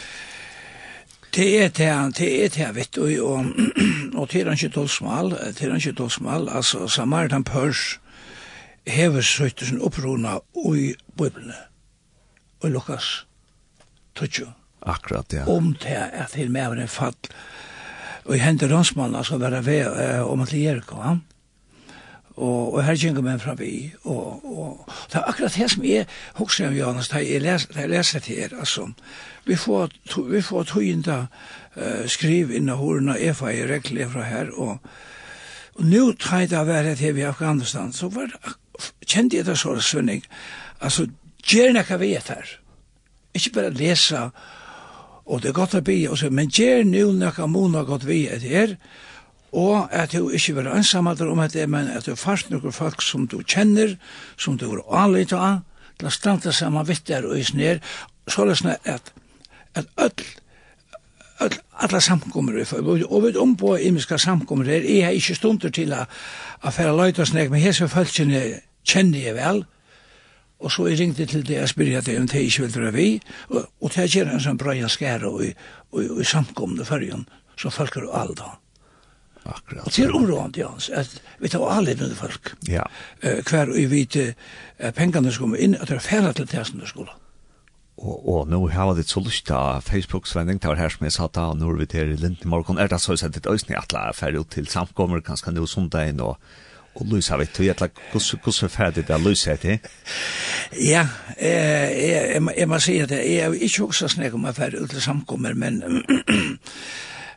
Det 1.30 1.62
er 1.62 1.68
det, 1.68 2.18
det 2.18 2.28
er 2.44 2.48
det, 2.48 2.68
vet 2.74 2.96
du, 2.96 3.04
og, 3.22 3.46
og 4.18 4.28
til 4.32 4.48
han 4.48 4.58
ikke 4.58 4.74
tolsmal, 4.74 5.30
det 5.30 5.62
er 5.62 5.70
han 5.70 5.78
ikke 5.78 5.98
tolsmal, 6.00 6.48
altså 6.48 6.88
Samaritan 6.88 7.44
Pørs 7.44 8.00
hever 8.86 9.22
søytelsen 9.22 9.82
opprona 9.82 10.40
i 10.74 10.94
Bibelen, 11.18 11.52
og 12.60 12.68
i 12.68 12.72
Lukas, 12.72 13.26
tøtjo. 14.16 14.50
Akkurat, 14.82 15.32
ja. 15.32 15.46
Om 15.46 15.74
det 15.82 15.96
er 15.96 16.26
til 16.32 16.50
med 16.50 16.82
en 16.82 16.88
fall, 16.88 17.14
og 18.24 18.36
i 18.36 18.42
hender 18.42 18.76
hans 18.76 18.96
mann, 18.96 19.14
altså, 19.14 19.38
være 19.38 19.66
ved, 19.66 19.86
om 20.26 20.40
at 20.40 20.50
det 20.50 20.66
er 20.66 20.82
ikke, 20.82 20.98
ja? 21.04 21.16
og, 22.36 22.74
og 22.74 22.84
her 22.84 22.94
gjenger 22.94 23.22
man 23.22 23.40
fra 23.40 23.54
vi, 23.58 23.92
og, 24.04 24.44
og 24.44 24.92
det 25.12 25.18
er 25.18 25.28
akkurat 25.28 25.56
det 25.56 25.70
som 25.70 25.84
jeg 25.84 26.06
husker 26.38 26.68
om 26.68 26.76
Johannes, 26.76 27.08
da 27.08 27.22
jeg, 27.24 27.42
les, 27.42 27.66
da 27.74 27.80
jeg 27.80 27.90
leser 27.90 28.22
til 28.24 28.36
her, 28.36 28.54
altså, 28.58 28.86
vi 29.46 29.56
får, 29.56 29.90
to, 30.08 30.22
vi 30.30 30.42
får 30.42 30.68
tøynda 30.70 31.18
uh, 31.76 32.06
skriv 32.06 32.54
innan 32.54 32.78
hårene, 32.78 33.18
jeg 33.18 33.36
får 33.36 33.48
jeg 33.56 33.70
regler 33.70 34.12
fra 34.12 34.28
her, 34.28 34.54
og, 34.54 34.78
og 35.74 35.84
nå 35.84 36.04
tar 36.20 36.44
jeg 36.44 36.52
det 36.54 36.62
å 36.62 36.68
være 36.68 36.94
til 37.00 37.18
vi 37.18 37.24
i 37.24 37.28
Afghanistan, 37.28 37.92
så 37.92 38.08
var, 38.14 38.32
kjente 39.06 39.40
jeg 39.40 39.48
det 39.50 39.58
så, 39.58 39.74
Svenning, 39.82 40.24
altså, 40.80 41.08
gjør 41.42 41.74
nekka 41.80 41.98
vi 42.00 42.14
er 42.14 42.26
her, 42.30 42.56
ikke 43.34 43.56
bare 43.58 43.74
lese, 43.74 44.30
og 45.30 45.42
det 45.42 45.50
er 45.50 45.58
godt 45.58 45.76
å 45.78 45.84
bli, 45.84 46.04
men 46.30 46.50
gjør 46.50 46.86
noe 46.86 47.14
nekka 47.18 47.46
mona 47.46 47.84
godt 47.86 48.06
vi 48.06 48.24
er 48.30 48.42
her, 48.42 48.76
og 48.78 49.09
og 49.52 49.88
at 49.90 50.12
du 50.12 50.28
ikke 50.28 50.54
vil 50.54 50.68
ansamhalder 50.68 51.30
om 51.30 51.38
dette, 51.42 51.66
men 51.66 51.88
at 51.88 52.06
du 52.06 52.14
fast 52.14 52.50
noen 52.50 52.72
folk 52.72 53.02
som 53.02 53.26
du 53.26 53.40
kjenner, 53.42 53.96
som 54.38 54.58
du 54.58 54.68
er 54.70 54.84
anlita 54.94 55.40
av, 55.40 55.56
til 55.98 56.08
å 56.08 56.14
stande 56.14 56.52
sammen 56.52 56.86
saman 56.86 57.06
der 57.08 57.26
og 57.28 57.38
isner, 57.38 57.80
så 58.28 58.46
er 58.46 58.54
det 58.54 58.76
at, 58.84 59.12
at 59.74 59.90
öll, 59.96 60.22
öll, 61.40 61.58
alla 61.82 62.00
samkommer 62.00 62.60
i 62.60 62.64
fyrir, 62.64 63.04
og 63.10 63.26
vi 63.26 63.34
ombå 63.36 63.76
imiska 63.76 64.18
samkommer 64.18 64.64
her, 64.64 64.86
jeg 64.86 65.04
har 65.04 65.18
ikke 65.18 65.34
stunder 65.34 65.70
til 65.70 65.92
a, 65.92 66.06
a 66.62 66.70
færa 66.70 66.94
løyta 66.94 67.26
snek, 67.26 67.50
men 67.50 67.60
hese 67.60 67.88
følelsene 67.88 68.60
kjenner 68.86 69.18
jeg 69.18 69.34
vel, 69.34 69.64
og 70.60 70.72
så 70.72 70.86
jeg 70.86 71.00
ringte 71.00 71.26
til 71.26 71.42
det, 71.46 71.56
jeg 71.56 71.68
spyrja 71.68 72.00
det 72.00 72.18
om 72.20 72.26
det 72.28 72.46
ikke 72.46 72.66
vil 72.66 72.74
dra 72.74 72.90
vi, 72.94 73.10
og, 73.48 73.68
og 73.80 73.92
det 73.96 74.08
er 74.16 74.30
en 74.30 74.40
sånn 74.40 74.60
bra 74.60 74.76
skæra 74.88 75.26
og 75.26 75.42
og, 75.42 75.54
og, 75.90 76.18
og 76.18 76.26
samkomne 76.26 76.84
fyrir, 76.84 77.24
så 77.58 77.70
folk 77.70 77.96
er 77.96 78.12
alle 78.14 78.36
da 78.38 78.54
Akkurat. 79.44 79.88
Det 79.88 80.04
er 80.04 80.14
oroande, 80.14 80.60
Jans, 80.60 80.90
at 80.92 81.16
vi 81.40 81.48
tar 81.48 81.64
alle 81.64 81.78
avledende 81.78 82.14
folk. 82.14 82.52
Ja. 82.68 82.84
Uh, 83.24 83.40
hver 83.48 83.72
og 83.72 83.76
vi 83.78 83.88
vet 83.90 84.16
uh, 84.20 84.90
pengene 84.96 85.32
som 85.32 85.48
kommer 85.48 85.62
inn, 85.62 85.78
at 85.78 85.88
det 85.88 85.96
er 85.96 86.04
færre 86.04 86.32
til 86.36 86.48
det 86.50 86.66
som 86.68 86.82
i 86.82 86.88
skolen. 86.88 87.16
Og, 88.00 88.28
og 88.28 88.48
nå 88.48 88.60
har 88.72 88.88
vi 88.88 89.02
litt 89.02 89.12
så 89.12 89.20
lyst 89.20 89.46
til 89.50 89.84
Facebook-svending, 89.84 90.60
det 90.60 90.70
var 90.70 90.80
her 90.80 90.92
som 90.92 91.04
jeg 91.04 91.16
sa 91.16 91.28
da, 91.28 91.50
og 91.52 91.60
nå 91.60 91.68
er 91.68 91.82
vi 91.82 91.90
til 91.92 92.14
Linden 92.14 92.48
i 92.48 92.48
morgen, 92.48 92.80
er 92.80 92.88
det 92.88 93.00
så 93.02 93.16
sett 93.20 93.36
et 93.36 93.48
øyne 93.48 93.76
at 93.76 93.92
det 93.92 94.00
er 94.00 94.16
ferdig 94.16 94.40
ut 94.40 94.52
til 94.54 94.68
samkommer, 94.72 95.20
kanskje 95.24 95.52
nå 95.52 95.66
sondagen, 95.68 96.22
og, 96.24 96.38
og 96.96 97.10
lysa 97.12 97.36
vi 97.36 97.46
til, 97.52 97.68
at 97.74 98.00
hvordan 98.12 98.64
er 98.64 98.72
ferdig 98.72 99.04
det 99.04 99.14
er 99.16 99.20
lysa 99.20 99.56
til? 99.60 99.78
Ja, 100.80 101.04
eh, 101.36 101.52
jeg, 101.52 102.32
jeg, 102.32 102.48
jeg 102.56 102.68
må 102.72 102.80
si 102.80 102.96
at 103.04 103.12
jeg 103.12 103.36
er 103.44 103.60
ikke 103.68 103.90
også 103.90 104.08
snakk 104.08 104.38
om 104.38 104.48
å 104.48 104.56
ferdig 104.56 104.80
ut 104.80 104.96
til 104.96 105.04
samkommer, 105.04 105.54
men 105.54 105.82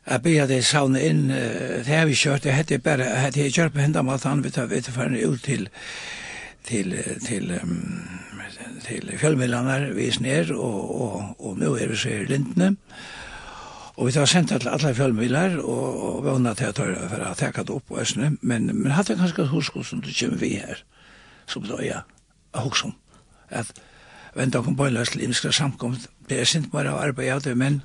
jeg 0.03 0.22
ber 0.24 0.48
det 0.48 0.63
savne 0.67 1.01
inn, 1.07 1.27
det 1.29 1.88
har 1.88 2.05
vi 2.10 2.17
kjørt, 2.17 2.43
det 2.43 2.55
heter 2.57 2.81
bare, 2.83 3.07
det 3.31 3.45
har 3.45 3.55
kjørt 3.55 3.75
på 3.75 3.83
hendene 3.83 4.03
med 4.03 4.25
at 4.25 4.43
vi 4.43 4.51
tar 4.51 4.65
vi 4.67 4.81
tar 4.81 5.15
ut 5.15 5.43
til, 5.43 5.69
til, 6.67 6.95
til, 7.24 7.51
um, 7.63 8.10
til 8.83 9.12
fjellmidlene 9.17 9.93
vi 9.95 10.07
er 10.07 10.22
ned, 10.22 10.51
og, 10.51 11.01
og, 11.01 11.36
og 11.39 11.60
nå 11.60 11.75
er 11.75 11.93
vi 11.93 12.00
så 12.00 12.10
i 12.10 12.25
lintene. 12.27 12.75
Og 13.93 14.07
vi 14.07 14.12
tar 14.12 14.25
sendt 14.25 14.50
til 14.50 14.69
alle 14.69 14.95
fjellmidler, 14.95 15.60
og, 15.62 16.03
og 16.03 16.24
vi 16.25 16.29
har 16.48 16.53
til 16.57 16.65
at 16.65 16.79
jeg 16.79 17.10
for 17.12 17.24
å 17.24 17.33
ta 17.38 17.51
det 17.62 17.69
opp 17.69 17.88
på 17.88 18.00
Østene, 18.01 18.31
men, 18.41 18.72
men 18.74 18.91
hadde 18.91 19.13
jeg 19.13 19.22
kanskje 19.22 19.51
husk 19.51 19.77
som 19.86 20.01
det 20.01 20.15
kommer 20.17 20.41
vi 20.41 20.55
her, 20.57 20.83
som 21.48 21.63
da 21.69 21.77
jeg 21.83 22.01
husk 22.57 22.89
om, 22.89 22.95
at 23.50 23.69
venta 24.36 24.63
kom 24.65 24.75
på 24.75 24.88
en 24.89 24.98
løs 24.98 25.13
til 25.13 25.24
imskra 25.27 25.51
samkomst, 25.53 26.10
det 26.29 26.41
er 26.41 26.50
sint 26.50 26.72
bare 26.74 26.91
å 26.91 27.01
arbeide 27.03 27.38
av 27.38 27.43
det, 27.45 27.53
men 27.57 27.83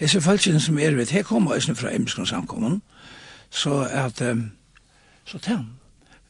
Hese 0.00 0.20
følgjene 0.20 0.60
som 0.60 0.78
er 0.78 0.96
ved, 0.96 1.12
her 1.12 1.22
kommer 1.22 1.54
eisne 1.56 1.74
fra 1.76 1.92
Emskron 1.94 2.26
samkommun, 2.26 2.82
så 3.50 3.82
at, 3.90 4.20
um, 4.20 4.50
så 5.28 5.38
tenn, 5.38 5.66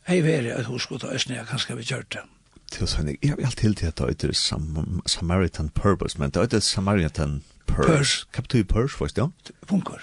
hei 0.09 0.21
veri 0.25 0.51
at 0.51 0.69
hos 0.71 0.87
god 0.91 1.07
eisne, 1.13 1.37
jeg 1.37 1.47
kanskje 1.51 1.77
vi 1.79 1.89
kjørt 1.93 2.13
det. 2.17 2.25
Til 2.73 2.89
sånn, 2.89 3.13
jeg 3.13 3.31
har 3.31 3.43
alltid 3.45 3.75
til 3.81 3.91
at 3.91 4.01
det 4.23 4.31
er 4.31 4.37
sam 4.39 5.03
Samaritan 5.07 5.69
Purpose, 5.69 6.19
men 6.19 6.33
det 6.33 6.53
er 6.53 6.65
Samaritan 6.65 7.43
Purse. 7.67 7.89
Purse. 7.89 8.27
Hva 8.33 8.47
betyr 8.47 8.65
Purse, 8.65 8.97
forst, 8.97 9.19
ja? 9.21 9.29
Punker. 9.69 10.01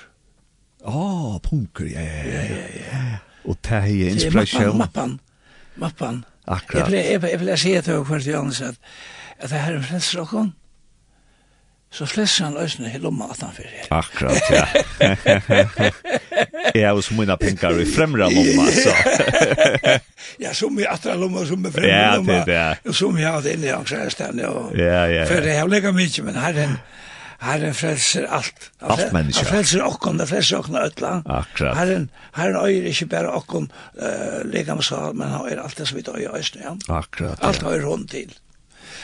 Åh, 0.85 0.95
oh, 0.95 1.39
punker, 1.43 1.89
ja, 1.89 2.01
ja, 2.01 2.23
ja, 2.23 2.43
ja. 2.45 2.67
ja. 2.85 3.17
Og 3.49 3.57
det 3.65 3.71
er 3.71 4.11
inspirasjon. 4.13 4.77
Mappan, 4.77 5.17
mappan, 5.17 5.19
mappan. 5.75 6.23
Akkurat. 6.49 6.91
Jeg 6.93 7.21
vil 7.21 7.29
jeg 7.29 7.39
vil 7.39 7.57
si 7.57 7.81
til 7.81 8.03
hver 8.03 8.19
til 8.19 8.31
Johannes 8.31 8.61
at, 8.61 8.75
at 9.37 9.49
det 9.49 9.59
her 9.59 9.73
er 9.73 9.77
en 9.77 9.83
frelser 9.83 10.47
så 11.91 12.05
flest 12.05 12.39
han 12.43 12.53
løsene 12.53 12.91
i 12.93 12.99
lomma 13.01 13.25
at 13.33 13.39
han 13.41 13.53
fyrir. 13.55 13.87
Akkurat, 13.89 14.37
ja. 14.53 14.65
Jeg 16.75 16.85
har 16.85 16.93
også 16.93 17.15
mine 17.17 17.33
mye 17.33 17.37
penger 17.41 17.79
i 17.81 17.85
fremre 17.89 18.27
lomma, 18.29 18.67
så. 18.69 18.93
ja, 20.43 20.53
som 20.53 20.77
i 20.77 20.85
atra 20.85 21.15
lomma, 21.17 21.41
så 21.49 21.57
mye 21.57 21.73
fremre 21.73 21.89
ja, 21.89 22.11
lomma. 22.19 22.43
Det, 22.45 22.53
ja. 22.53 22.75
Og 22.85 22.93
som 22.95 23.17
i 23.17 23.25
hatt 23.25 23.47
inn 23.49 23.65
i 23.65 23.71
angstresten, 23.73 24.37
og 24.45 24.77
ja, 24.77 24.85
ja, 24.85 25.05
ja. 25.17 25.23
for 25.31 25.41
det 25.45 25.55
har 25.57 25.67
lega 25.71 25.89
mye, 25.95 26.23
men 26.27 26.35
herren, 26.37 26.75
herren 27.41 27.73
frelser 27.77 28.27
alt. 28.37 28.69
Alt 28.85 29.09
mennesker. 29.15 29.49
Han 29.49 29.53
frelser 29.55 29.81
okkon, 29.87 30.21
han 30.21 30.29
frelser 30.29 30.55
okkon 30.59 30.77
av 30.77 30.83
ødla. 30.91 31.11
Akkurat. 31.39 31.73
Herren, 31.79 32.05
herren 32.37 32.59
øyer 32.61 32.85
ikke 32.91 33.07
bare 33.15 33.31
okkon 33.39 33.65
uh, 33.97 34.45
lega 34.45 34.77
med 34.77 34.85
sal, 34.85 35.17
men 35.17 35.33
han 35.33 35.41
øyer 35.49 35.59
alt 35.63 35.77
det 35.81 35.89
som 35.89 35.97
vi 35.97 36.03
øyer 36.05 36.37
øyne, 36.37 36.61
ja. 36.67 36.75
Akkurat, 36.99 37.33
ja. 37.33 37.41
Alt 37.49 37.65
øyer 37.65 37.89
hånd 37.89 38.05
til. 38.13 38.29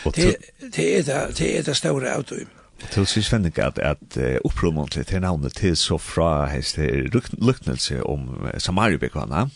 Det, 0.06 0.36
det 0.76 1.00
er 1.00 1.02
det, 1.02 1.18
det, 1.40 1.50
er 1.58 1.66
det 1.66 1.74
store 1.78 2.14
avdøyme. 2.14 2.54
Til 2.92 3.08
synes 3.08 3.32
jeg 3.32 3.60
at, 3.64 3.80
at 3.80 4.18
uh, 4.18 4.36
opprommet 4.46 4.92
til 5.08 5.22
navnet 5.22 5.56
til 5.56 5.78
så 5.78 5.98
fra 5.98 6.48
hest 6.52 6.78
luknelse 6.78 8.04
om 8.04 8.48
Samaribekvannet. 8.58 9.50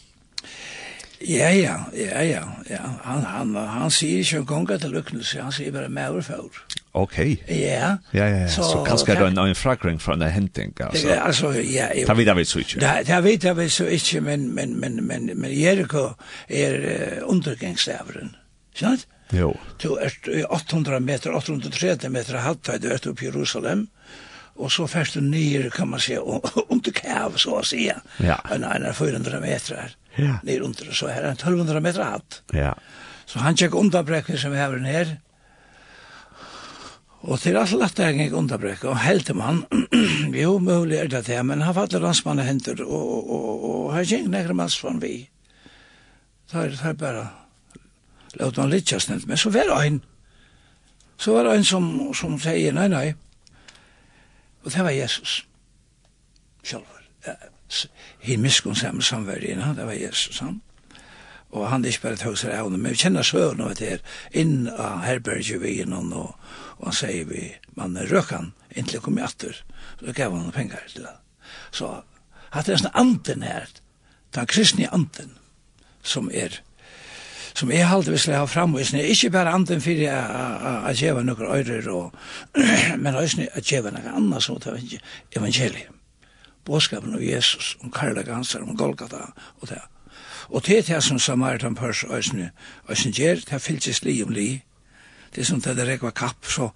Ja, 1.28 1.50
ja, 1.52 1.76
ja, 1.94 2.22
ja, 2.24 2.44
ja. 2.70 2.78
Han, 3.04 3.24
han, 3.24 3.56
han 3.56 3.92
sier 3.92 4.22
ikke 4.24 4.38
en 4.40 4.66
gang 4.66 4.80
til 4.80 4.94
luknelse, 4.96 5.42
han 5.42 5.52
sier 5.52 5.74
bare 5.76 5.90
maur 5.92 6.22
for. 6.24 6.62
Ok. 6.94 7.18
Ja. 7.20 7.36
Ja, 7.50 7.98
ja, 8.14 8.28
ja. 8.28 8.48
Så, 8.48 8.64
så 8.64 8.84
kanskje 8.88 9.18
det 9.20 9.28
en, 9.28 9.38
en 9.38 9.56
fragring 9.56 10.00
fra 10.02 10.16
en 10.16 10.24
henting, 10.32 10.74
altså. 10.80 11.08
Det, 11.08 11.20
altså, 11.20 11.52
ja. 11.52 11.90
Jeg, 11.96 12.08
det 12.08 12.18
vet 12.18 12.28
jeg 12.38 12.48
så 12.48 12.60
ikke. 12.60 12.80
Det, 12.80 13.08
det 13.08 13.24
vet 13.24 13.44
jeg 13.44 13.72
så 13.72 13.86
ikke, 13.86 14.22
men, 14.22 14.56
men, 14.56 14.80
men, 14.80 15.04
men, 15.08 15.32
men 15.36 15.62
Jericho 15.62 16.14
er 16.48 16.80
uh, 16.80 17.30
undergangsstavren. 17.34 18.36
Skjønt? 18.76 19.04
Sånn? 19.04 19.16
Jo. 19.36 19.53
Du 19.81 19.93
er 20.01 20.15
800 20.50 21.00
meter, 21.05 21.36
830 21.38 22.09
meter 22.09 22.41
halvtid, 22.41 22.81
du 22.81 22.89
er 22.89 23.09
oppe 23.12 23.25
i 23.25 23.29
Jerusalem, 23.29 23.88
og 24.59 24.71
så 24.74 24.88
først 24.89 25.15
du 25.15 25.24
nyer, 25.24 25.69
kan 25.71 25.88
man 25.91 26.01
se, 26.03 26.17
under 26.19 26.95
kav, 26.95 27.38
så 27.39 27.59
å 27.59 27.63
si, 27.65 27.86
ja. 27.88 28.39
en, 28.51 28.65
en 28.65 28.89
400 28.93 29.39
meter 29.43 29.83
her, 29.83 29.95
ja. 30.17 30.36
nyer 30.43 30.65
under, 30.65 30.91
så 30.91 31.12
her 31.12 31.24
er 31.24 31.33
en 31.33 31.39
1200 31.39 31.86
meter 31.86 32.05
hatt. 32.07 32.41
Ja. 32.57 32.74
Så 33.29 33.43
han 33.43 33.57
tjekk 33.57 33.77
underbrekken 33.77 34.39
som 34.41 34.55
vi 34.55 34.62
har 34.62 34.74
her, 34.89 35.17
og 37.19 37.41
til 37.43 37.57
alt 37.59 37.74
lagt 37.75 38.00
er 38.00 38.15
ikke 38.15 38.38
underbrekket, 38.39 38.88
og 38.88 39.01
heldte 39.03 39.36
man, 39.36 39.65
jo, 40.43 40.55
mulig 40.63 41.01
er 41.01 41.12
det 41.12 41.25
det, 41.27 41.39
men 41.45 41.62
han 41.65 41.75
fattelig 41.75 42.05
landsmannen 42.05 42.48
henter, 42.48 42.79
og, 42.86 43.09
og, 43.12 43.33
og, 43.36 43.65
og 43.69 43.91
her 43.98 44.07
kjeng 44.07 44.29
nekker 44.31 44.55
mannsvann 44.55 45.01
vi. 45.03 45.27
Det 46.50 46.62
er, 46.63 46.71
det 46.74 46.88
er 46.93 46.95
bare 46.98 47.25
låt 48.33 48.57
han 48.57 48.69
litt 48.69 48.88
snett, 48.89 49.25
men 49.25 49.38
så 49.38 49.50
var 49.50 49.67
det 49.69 49.88
en, 49.88 50.01
så 51.17 51.33
var 51.33 51.43
det 51.43 51.57
en 51.57 51.65
som, 51.65 52.13
som 52.13 52.39
sier, 52.39 52.74
nei, 52.74 52.88
nei, 52.88 53.13
og 54.63 54.71
det 54.71 54.83
var 54.86 54.95
Jesus, 54.95 55.43
sjálfur, 56.63 57.05
himmiskun 58.25 58.75
saman 58.75 59.05
samverðina, 59.05 59.74
det 59.77 59.86
var 59.88 59.98
Jesus, 59.98 60.39
han, 60.39 60.62
og 61.50 61.69
han 61.69 61.86
er 61.86 61.93
ikke 61.93 62.09
bare 62.09 62.21
tog 62.21 62.38
seg 62.38 62.53
av 62.53 62.67
henne, 62.67 62.77
men 62.77 62.93
vi 62.93 63.01
kjenner 63.01 63.25
søren 63.25 63.63
av 63.65 63.74
det 63.79 63.89
her, 63.89 64.05
inn 64.38 64.69
av 64.69 65.01
herberget 65.05 65.62
vi 65.63 65.79
innan, 65.81 66.13
og, 66.13 66.36
og 66.77 66.91
han 66.91 67.00
sier 67.00 67.25
vi, 67.29 67.48
man 67.79 67.98
er 67.98 68.13
han, 68.29 68.51
inntil 68.69 69.00
jeg 69.00 69.05
kom 69.05 69.17
i 69.17 69.25
atter, 69.25 69.57
så 70.00 70.13
gav 70.13 70.36
han 70.36 70.53
penger 70.53 70.86
til 70.93 71.07
det. 71.07 71.15
Så 71.74 71.89
hatt 72.53 72.69
er 72.69 72.77
en 72.77 72.83
sånn 72.83 72.98
anden 73.01 73.45
her, 73.45 73.69
den 74.38 74.50
kristne 74.50 74.89
anden, 74.93 75.33
som 76.05 76.29
er 76.29 76.62
som 77.53 77.72
jeg 77.72 77.88
hvis 78.08 78.27
jeg 78.27 78.38
har 78.38 78.46
framvisning, 78.46 79.03
ikke 79.03 79.29
bare 79.29 79.53
anden 79.53 79.82
fyrir 79.82 80.12
å 80.13 80.94
gjøre 80.94 81.24
noen 81.24 81.48
øyrer, 81.48 81.89
og, 81.91 82.13
men 83.03 83.15
også 83.15 83.48
å 83.48 83.63
gjøre 83.63 83.94
nokre 83.96 84.15
anna 84.15 84.41
som 84.41 84.60
tar 84.60 84.79
evangeliet. 85.36 85.96
Båskapen 86.65 87.15
av 87.15 87.24
Jesus, 87.24 87.75
om 87.82 87.91
Karla 87.91 88.22
Gansar, 88.24 88.62
om 88.62 88.77
Golgata, 88.77 89.32
og 89.62 89.70
det. 89.70 89.82
Og 90.50 90.65
det 90.65 90.77
er 90.77 90.88
det 90.88 91.03
som 91.03 91.20
Samaritan 91.20 91.75
Pørs 91.75 92.03
øyne, 92.03 92.51
øyne 92.89 93.13
gjør, 93.13 93.46
det 93.50 93.62
fyltes 93.62 94.03
li 94.03 94.22
om 94.24 94.34
li, 94.34 94.63
det 95.36 95.46
som 95.48 95.62
det 95.62 95.77
er 95.77 95.94
rekva 95.94 96.12
kapp, 96.12 96.46
så 96.46 96.70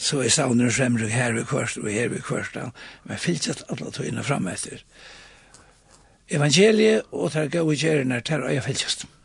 så 0.00 0.22
er 0.24 0.32
saunen 0.32 0.70
fremrug 0.72 1.10
her 1.12 1.34
vi 1.36 1.42
kvørst 1.44 1.76
og 1.78 1.90
her 1.92 2.08
vi 2.08 2.22
kvørst, 2.24 2.56
men 3.04 3.18
fyltes 3.18 3.64
alle 3.68 3.90
togene 3.92 4.22
fram 4.24 4.48
etter. 4.48 4.80
Evangeliet 6.30 7.02
og 7.12 7.32
tar 7.34 7.50
gau 7.52 7.68
i 7.70 7.76
gjerna 7.76 8.20
tar 8.24 8.46
øya 8.48 8.62
fyltes. 8.64 9.04
Musik 9.04 9.19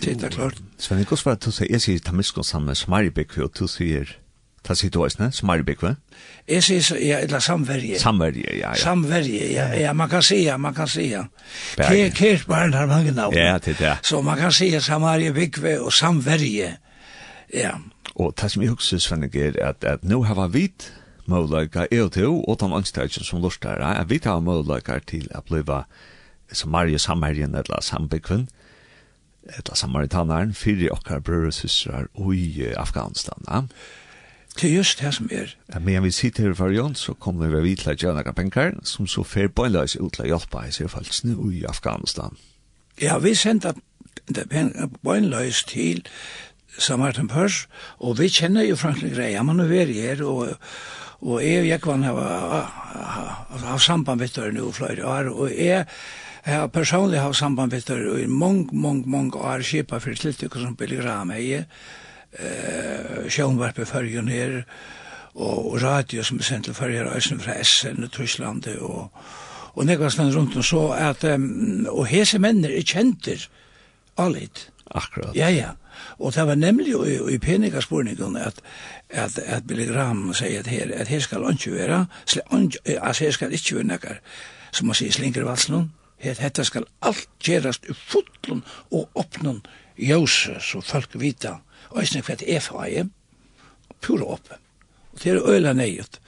Det 0.00 0.22
er 0.22 0.28
klart. 0.28 0.58
Sven, 0.78 1.04
hvordan 1.04 1.24
var 1.24 1.34
til 1.34 1.52
å 1.52 1.56
si, 1.56 1.66
Jeg 1.70 1.80
sier 1.80 2.02
tamiskon 2.04 2.44
sammen 2.44 2.72
med 2.72 2.76
Smaribekve, 2.80 3.44
og 3.44 3.52
du 3.58 3.66
sier, 3.70 4.16
ta 4.64 4.74
sier 4.74 4.90
du 4.90 5.02
også, 5.02 5.22
ne? 5.22 5.30
Smaribekve? 5.32 5.96
Jeg 6.48 6.62
sier, 6.62 6.98
ja, 7.02 7.18
eller 7.18 7.42
samverje. 7.42 7.98
Samverje, 8.00 8.56
ja, 8.58 8.72
ja. 8.72 8.74
Samverje, 8.80 9.52
ja, 9.52 9.66
ja, 9.74 9.92
man 9.92 10.08
kan 10.08 10.22
säga, 10.22 10.58
man 10.58 10.74
kan 10.74 10.88
säga. 10.88 11.28
Kirsbarn 12.14 12.74
har 12.74 12.86
mange 12.86 13.12
navn. 13.12 13.36
Ja, 13.36 13.58
det 13.58 13.68
er. 13.68 13.78
det. 13.78 13.96
Så 14.02 14.22
man 14.22 14.38
kan 14.38 14.52
säga 14.52 14.80
Smaribekve 14.80 15.80
og 15.80 15.92
samverje. 15.92 16.76
Ja. 17.54 17.76
Og 18.14 18.34
det 18.40 18.50
som 18.50 18.62
jeg 18.62 18.70
husker, 18.70 18.98
Sven, 18.98 19.24
er 19.24 19.52
at, 19.60 19.84
at 19.84 20.04
nå 20.04 20.22
har 20.22 20.46
vi 20.46 20.60
vidt, 20.60 20.92
Måløyga 21.26 21.86
er 21.90 22.08
til, 22.08 22.26
og 22.26 22.56
de 22.60 22.66
angstreitjen 22.74 23.24
som 23.24 23.40
lort 23.42 23.64
er, 23.64 23.78
at 23.78 24.10
vi 24.10 24.18
tar 24.18 24.40
måløyga 24.42 24.98
til 25.06 25.28
å 25.34 25.42
blive 25.46 25.84
som 26.52 26.70
Mario 26.74 26.98
Samherjen 26.98 27.54
eller 27.54 27.80
Sambekven, 27.80 28.48
etter 29.58 29.74
samaritaneren, 29.74 30.54
fire 30.54 30.92
okkar 30.94 31.20
brødre 31.20 31.46
og 31.46 31.54
søstre 31.54 32.04
i 32.34 32.72
Afghanistan. 32.76 33.44
Ja. 33.48 33.62
Det 34.60 34.70
er 34.70 34.76
just 34.76 35.00
det 35.00 35.14
som 35.14 35.28
er. 35.32 35.54
Ja, 35.74 35.78
men 35.78 36.02
vi 36.04 36.10
sitter 36.10 36.42
her 36.42 36.54
for 36.54 36.68
Jon, 36.68 36.94
så 36.94 37.14
kommer 37.14 37.48
vi 37.48 37.60
vidt 37.62 37.80
til 37.98 38.12
noen 38.12 38.34
penger, 38.34 38.72
som 38.84 39.06
så 39.06 39.22
fer 39.24 39.48
bøyleis 39.48 39.96
ut 39.96 40.12
til 40.12 40.28
hjelpa 40.28 40.66
i 40.68 40.72
seg 40.72 40.90
falsene 40.92 41.36
i 41.52 41.64
Afghanistan. 41.64 42.36
Ja, 43.00 43.18
vi 43.18 43.34
sendte 43.34 43.74
bøyleis 45.02 45.64
til 45.64 46.04
Samaritan 46.78 47.28
Pørs, 47.28 47.66
og 47.98 48.18
vi 48.18 48.28
kjenner 48.28 48.62
jo 48.62 48.76
Franklin 48.76 49.14
Greia, 49.14 49.42
man 49.42 49.60
er 49.60 49.70
veri 49.72 50.00
her, 50.00 50.24
og, 50.24 50.56
og 51.20 51.44
jeg 51.44 51.60
og 51.62 51.68
Jekvann 51.68 52.04
har 52.04 53.78
samband 53.78 54.20
med 54.20 54.28
det 54.36 54.54
nå, 54.54 54.70
flere 54.72 55.06
år, 55.06 55.32
og 55.32 55.50
jeg 55.50 55.86
Jeg 56.46 56.58
har 56.58 56.66
personlig 56.74 57.20
hatt 57.22 57.36
samband 57.38 57.70
med 57.70 57.84
det 57.86 58.22
i 58.24 58.26
mange, 58.26 58.66
mange, 58.72 59.04
mange 59.06 59.38
år 59.38 59.62
kjipa 59.62 60.00
for 60.02 60.18
tiltikk 60.18 60.56
som 60.58 60.74
Billy 60.76 60.98
Graham 60.98 61.30
er 61.30 61.68
eh, 62.34 63.28
sjånvarp 63.30 63.78
i 63.78 63.86
fyrgen 63.86 64.28
her, 64.28 64.64
og, 65.34 65.72
og 65.72 65.76
radio 65.82 66.24
som 66.26 66.40
er 66.40 66.48
sendt 66.48 66.66
til 66.66 66.74
fyrgen 66.74 67.12
Øysen 67.14 67.40
fra 67.40 67.54
Essen 67.60 68.02
og 68.02 68.10
Tyskland 68.10 68.66
og, 68.80 69.06
og 69.74 69.86
nekvastland 69.86 70.34
rundt 70.34 70.56
og 70.56 70.64
så 70.64 70.82
at, 70.98 71.22
um, 71.24 71.86
og 71.86 72.10
hese 72.10 72.42
menn 72.42 72.64
er 72.64 72.82
kjenter, 72.82 73.46
allit. 74.18 74.66
Akkurat. 74.90 75.36
Ja, 75.36 75.48
ja. 75.48 75.70
Og 76.18 76.34
det 76.34 76.46
var 76.46 76.58
nemlig 76.58 76.90
i, 77.06 77.16
i 77.34 77.38
peningaspurningen 77.38 78.36
at, 78.36 78.58
at, 79.10 79.38
at 79.38 79.66
Billy 79.66 79.86
Graham 79.92 80.34
sier 80.34 80.58
at 80.58 80.66
her, 80.66 80.90
at 80.94 81.08
her 81.08 81.20
skal 81.20 81.46
ikke 81.52 81.78
være, 81.78 82.06
altså 82.98 83.24
her 83.24 83.30
skal 83.30 83.52
ikke 83.52 83.76
være 83.76 83.90
nekkar, 83.94 84.22
som 84.72 84.90
man 84.90 84.98
sier 84.98 85.12
slinker 85.12 85.46
valsen 85.46 85.92
Hetta 86.22 86.64
skal 86.64 86.86
alt 87.02 87.28
gjerast 87.42 87.88
i 87.90 87.94
fullun 87.94 88.62
og 88.94 89.08
opnun 89.18 89.62
jose, 89.98 90.60
så 90.60 90.80
folk 90.80 91.16
vita, 91.18 91.58
og 91.90 92.02
eisne 92.02 92.22
hva 92.22 92.36
det 92.38 92.48
er 92.48 92.62
for 92.62 92.84
ei, 92.86 93.02
pura 94.02 94.28
oppe. 94.36 94.58
Og 95.12 95.20
det 95.20 95.32
er 95.32 95.48
øyla 95.48 95.72
nøyet. 95.76 96.20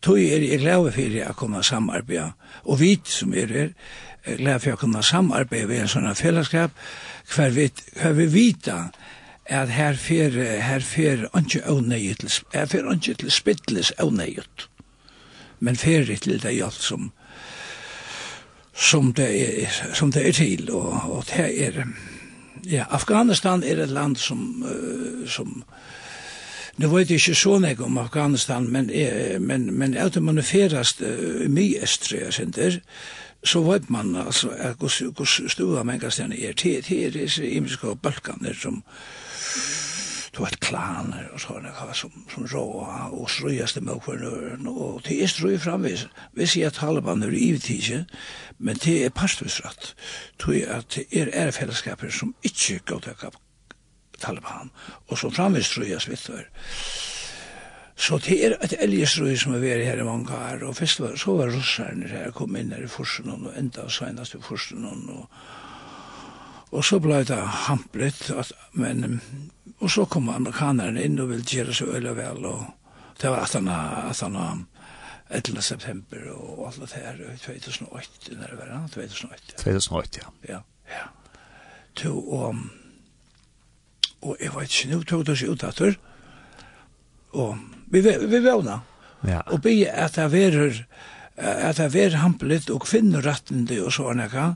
Tog 0.00 0.20
er 0.20 0.46
jeg 0.46 0.62
glad 0.62 0.92
for 0.94 1.26
å 1.28 1.36
kunne 1.36 1.64
samarbeide, 1.66 2.30
og 2.64 2.80
vi 2.80 2.94
som 3.04 3.34
er 3.34 3.52
her, 3.52 3.72
er 4.24 4.36
glad 4.40 4.62
for 4.62 4.76
å 4.76 4.80
kunne 4.80 5.02
samarbeide 5.04 5.68
ved 5.68 5.84
en 5.84 5.92
sånn 5.92 6.14
fellesskap, 6.16 6.72
hver 7.34 7.52
vi, 7.56 7.68
hver 7.98 8.16
vi 8.16 8.28
vita, 8.32 8.78
at 9.50 9.72
her 9.74 9.96
fer 9.98 10.36
her 10.62 10.84
fer 10.86 11.26
ikkje 11.34 11.64
avnøyet, 11.66 12.22
her 12.54 12.68
fer 12.70 12.86
ikkje 12.94 13.16
til 13.24 13.32
spittles 13.34 13.90
avnøyet, 13.98 14.68
men 15.58 15.76
fer 15.76 16.06
til 16.06 16.38
det 16.38 16.54
hjelp 16.54 16.78
som 16.78 17.10
som 18.80 19.12
det 19.12 19.28
er, 19.62 19.68
som 19.94 20.12
det 20.12 20.28
er 20.28 20.32
til. 20.32 20.70
Og, 20.72 20.92
og 21.12 21.24
det 21.28 21.66
er, 21.66 21.84
ja, 22.70 22.84
Afghanistan 22.90 23.62
er 23.62 23.82
et 23.82 23.92
land 23.92 24.16
som, 24.16 24.64
uh, 24.64 25.28
som 25.28 25.64
Nu 26.76 26.88
vet 26.88 27.10
jeg 27.10 27.18
ikke 27.18 27.34
så 27.34 27.58
nek 27.58 27.80
om 27.80 27.98
Afghanistan, 27.98 28.68
men, 28.72 28.90
er, 28.90 29.38
men, 29.38 29.74
men 29.74 29.96
at 29.96 30.14
det 30.14 30.44
ferast 30.44 31.02
uh, 31.02 31.50
mye 31.50 31.82
estre, 31.82 32.18
jeg 32.38 32.80
så 33.44 33.60
vet 33.62 33.90
man 33.90 34.16
altså 34.16 34.48
at 34.48 34.76
hvor 34.76 35.48
stua 35.48 35.82
mennkastene 35.82 36.40
er 36.40 36.52
til, 36.52 36.82
til 36.82 37.12
disse 37.12 37.50
imiske 37.50 37.96
balkaner 38.02 38.54
som, 38.54 38.82
du 40.36 40.42
vet 40.44 40.60
klaner 40.62 41.26
og 41.34 41.42
sånne 41.42 41.72
som, 41.98 42.12
som 42.30 42.46
råa 42.52 43.08
og 43.10 43.30
strøyast 43.32 43.80
i 43.80 43.84
møkvarnøren 43.86 44.68
og 44.70 45.02
det 45.06 45.18
er 45.22 45.30
strøy 45.32 45.58
framvis 45.58 46.06
vi 46.38 46.46
sier 46.46 46.70
at 46.70 46.78
Taliban 46.78 47.24
er 47.26 47.34
ivetidje 47.34 48.04
men 48.58 48.78
det 48.84 48.96
er 49.04 49.14
pastusratt 49.14 49.94
tog 50.38 50.60
at 50.62 50.96
det 50.96 51.06
er 51.10 51.32
erfellesskaper 51.46 52.14
som 52.14 52.34
ikke 52.46 52.80
godtakka 52.92 53.32
Taliban 54.20 54.70
og 55.08 55.16
som 55.18 55.34
framvis 55.34 55.72
strøyast 55.72 56.10
vittar 56.12 56.46
Så 58.00 58.16
det 58.24 58.38
er 58.46 58.54
et 58.64 58.72
elgesrøy 58.80 59.34
som 59.36 59.52
er 59.52 59.60
vært 59.60 59.84
her 59.84 59.98
i 60.00 60.04
mange 60.06 60.32
år, 60.32 60.62
og 60.64 60.76
først 60.78 61.02
var, 61.02 61.16
så 61.20 61.34
var 61.36 61.50
russerne 61.52 62.08
her, 62.08 62.30
kom 62.32 62.54
inn 62.56 62.72
her 62.72 62.86
i 62.86 62.88
Forsen, 62.88 63.28
og 63.28 63.50
enda 63.60 63.84
senest 63.92 64.38
i 64.38 64.40
Forsen, 64.40 64.86
og, 64.88 65.26
Og 66.70 66.84
så 66.86 67.00
ble 67.02 67.22
det 67.26 67.38
hampret, 67.66 68.28
men, 68.78 69.20
og 69.80 69.90
så 69.90 70.04
kom 70.06 70.28
amerikanerne 70.30 71.02
inn 71.02 71.18
og 71.18 71.32
ville 71.32 71.46
gjøre 71.46 71.74
seg 71.74 71.96
øyla 71.96 72.12
vel, 72.14 72.44
og 72.46 72.66
det 73.20 73.32
var 73.32 73.42
18. 73.48 73.70
18 73.70 74.66
11. 75.30 75.62
september 75.62 76.24
og 76.34 76.64
alt 76.66 76.80
det 76.80 77.02
her, 77.04 77.18
2008, 77.44 78.34
når 78.34 78.46
det 78.50 78.58
var, 78.58 78.70
2008. 78.90 79.56
2008, 79.62 80.22
ja. 80.22 80.54
Ja, 80.54 80.60
ja. 80.90 81.04
To, 82.00 82.14
og, 82.34 82.56
og 84.22 84.36
jeg 84.40 84.54
vet 84.54 84.74
ikke, 84.74 84.90
nå 84.90 85.02
tog 85.06 85.22
det 85.28 85.36
seg 85.38 85.54
ut 85.54 85.66
etter, 85.68 85.98
og 87.38 87.62
vi, 87.94 88.02
vi 88.02 88.42
vevna, 88.42 88.80
ja. 89.26 89.44
og 89.46 89.62
be 89.62 89.76
at 89.86 90.18
det 90.18 90.26
verer, 90.34 90.82
at 91.36 91.78
det 91.78 91.90
verer 91.94 92.22
hamplet 92.24 92.70
og 92.74 92.82
kvinnerettende 92.88 93.78
og 93.84 93.94
sånne, 93.94 94.30
ja 94.34 94.50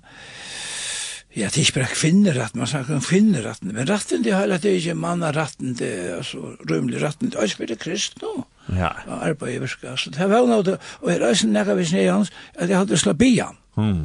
Ja, 1.37 1.49
det 1.51 1.57
er 1.57 1.65
ikke 1.65 1.81
bare 1.81 1.95
kvinner 1.97 2.37
retten, 2.39 2.61
man 2.63 2.69
snakker 2.71 2.95
om 2.95 3.03
kvinner 3.03 3.43
retten, 3.43 3.73
men 3.75 3.89
retten 3.91 4.23
det 4.23 4.37
hele, 4.37 4.59
det 4.63 4.71
er 4.71 4.77
ikke 4.79 4.95
mannaretten, 4.95 5.73
det 5.75 5.89
er 5.91 6.13
altså 6.21 6.53
rymlig 6.71 7.01
retten, 7.03 7.33
det 7.33 7.41
er 7.41 7.49
ikke 7.51 7.67
bare 7.67 7.79
krist 7.81 8.23
nå, 8.23 8.45
ja. 8.77 8.93
og 9.09 9.25
arbeid 9.27 9.57
i 9.57 9.63
virka, 9.65 9.97
så 9.99 10.13
det 10.15 10.23
er 10.23 10.31
vel 10.31 10.47
noe, 10.47 10.77
og 11.01 11.11
jeg 11.11 11.23
reiser 11.25 11.51
nekka 11.51 11.75
vis 11.75 11.91
ned 11.93 12.07
hans, 12.07 12.31
at 12.55 12.71
jeg 12.71 12.79
hadde 12.79 13.01
slå 13.03 13.17
bia, 13.19 13.49
mm. 13.75 14.05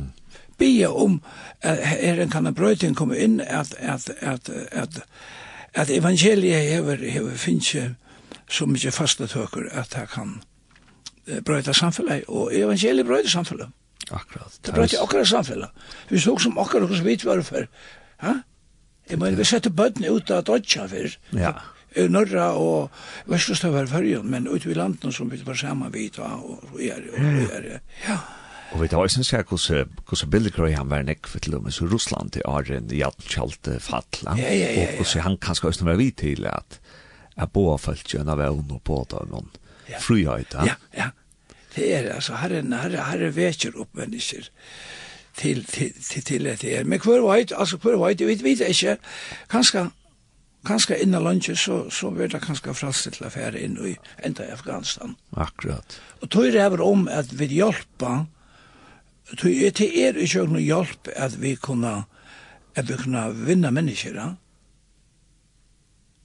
bia 0.57 0.89
om, 0.89 1.19
at 1.61 1.85
er 1.99 2.23
en 2.23 2.33
kan 2.33 2.49
brøyting 2.53 2.97
komme 2.97 3.19
inn, 3.21 3.37
at, 3.45 3.75
at, 3.77 4.09
at, 4.25 4.49
at, 4.71 5.01
at 5.73 5.93
evangeliet 5.93 6.71
hever, 6.73 7.05
hever 7.05 7.37
finnes 7.37 7.93
så 8.49 8.65
mye 8.65 8.91
faste 8.91 9.29
tøker, 9.29 9.69
at 9.69 9.93
det 9.93 10.07
kan 10.15 10.39
brøyta 11.45 11.77
samfunnet, 11.77 12.25
og 12.27 12.49
evangeliet 12.57 13.05
brøyta 13.05 13.29
samfunnet. 13.29 13.69
Akkurat. 14.11 14.59
Det 14.65 14.73
prater 14.73 15.03
akkurat 15.03 15.27
samfunnet. 15.27 15.69
Vi 16.09 16.19
så 16.19 16.37
som 16.39 16.57
akkurat 16.57 16.89
hos 16.89 17.03
vi 17.05 17.17
var 17.23 17.41
for. 17.45 17.67
Ha? 18.25 18.33
Jeg 19.09 19.19
mener, 19.19 19.37
vi 19.37 19.47
setter 19.47 19.73
bøttene 19.73 20.11
ut 20.13 20.31
av 20.31 20.43
Dodja 20.45 20.87
for. 20.89 21.15
Ja. 21.37 21.53
I 21.97 22.05
Norra 22.11 22.51
og 22.53 22.91
Vestlustøver 23.29 23.89
i 24.05 24.17
men 24.21 24.47
ut 24.47 24.65
i 24.65 24.73
landet 24.77 25.13
som 25.13 25.29
vi 25.29 25.41
var 25.45 25.57
sammen 25.57 25.93
vidt, 25.93 26.19
og 26.19 26.61
vi 26.77 26.89
er, 26.89 27.01
og 27.13 27.17
vi 27.17 27.47
er, 27.49 27.79
ja. 28.07 28.19
Og 28.69 28.83
vi 28.83 28.87
tar 28.87 29.01
også 29.01 29.23
sier 29.25 29.43
hvordan, 29.49 29.89
hvordan 30.05 30.29
Billy 30.29 30.51
Graham 30.53 30.91
var 30.93 31.01
nekk 31.07 31.25
for 31.27 31.41
til 31.41 31.55
og 31.57 31.63
med 31.65 31.73
så 31.73 31.87
Russland 31.89 32.35
til 32.35 32.45
Arjen 32.45 32.91
i 32.93 33.01
alt 33.01 33.25
kjalt 33.25 33.69
fall. 33.81 34.05
Ja, 34.21 34.35
ja, 34.37 34.51
ja, 34.53 34.67
ja. 34.75 34.83
Og 34.91 35.01
hvordan 35.01 35.25
han 35.25 35.37
kanskje 35.41 35.71
også 35.71 35.87
være 35.87 36.01
vidt 36.03 36.19
til 36.21 36.45
at 36.45 36.77
jeg 37.39 37.49
boa 37.55 37.77
følt 37.81 38.13
gjennom 38.13 38.43
av 38.45 38.59
og 38.59 38.83
på 38.85 38.99
da 39.09 39.23
noen 39.31 39.49
frihet. 40.03 40.53
Ja, 40.53 40.75
ja, 40.93 41.09
Det 41.75 41.93
er 41.95 42.13
altså, 42.13 42.35
herren, 42.41 42.73
herre, 42.73 43.03
herre 43.11 43.35
veker 43.35 43.77
opp 43.79 43.93
mennesker 43.97 44.49
til, 45.39 45.63
til, 45.65 45.93
til, 46.03 46.23
til 46.23 46.45
det 46.45 46.63
er. 46.63 46.83
Men 46.83 46.99
hver 47.03 47.21
veit, 47.23 47.53
altså 47.55 47.77
hver 47.77 47.97
veit, 48.01 48.19
vi 48.19 48.37
vet 48.43 48.63
ikke, 48.67 48.97
kanskje, 49.49 49.85
kanskje 50.65 50.99
innan 51.03 51.23
landet, 51.23 51.59
så, 51.59 51.89
så 51.89 52.11
blir 52.11 52.27
det 52.27 52.41
kanskje 52.41 52.73
fralst 52.73 53.07
til 53.13 53.27
affære 53.29 53.61
inn 53.61 53.77
i 53.85 53.95
enda 54.25 54.47
i 54.47 54.53
Afghanistan. 54.55 55.15
Akkurat. 55.37 56.01
Og 56.21 56.29
tog 56.29 56.51
det 56.51 56.61
er 56.61 56.81
om 56.83 57.07
at 57.07 57.31
vi 57.39 57.45
hjelper, 57.59 58.25
tog 59.37 59.49
det 59.79 59.89
er 60.05 60.17
ikke 60.17 60.47
noe 60.49 60.65
hjelp 60.65 61.11
at 61.15 61.41
vi 61.41 61.55
kunne, 61.55 62.03
at 62.75 62.89
vi 62.89 62.97
kunne 62.99 63.29
vinne 63.45 63.71
mennesker, 63.71 64.15
ja? 64.15 64.29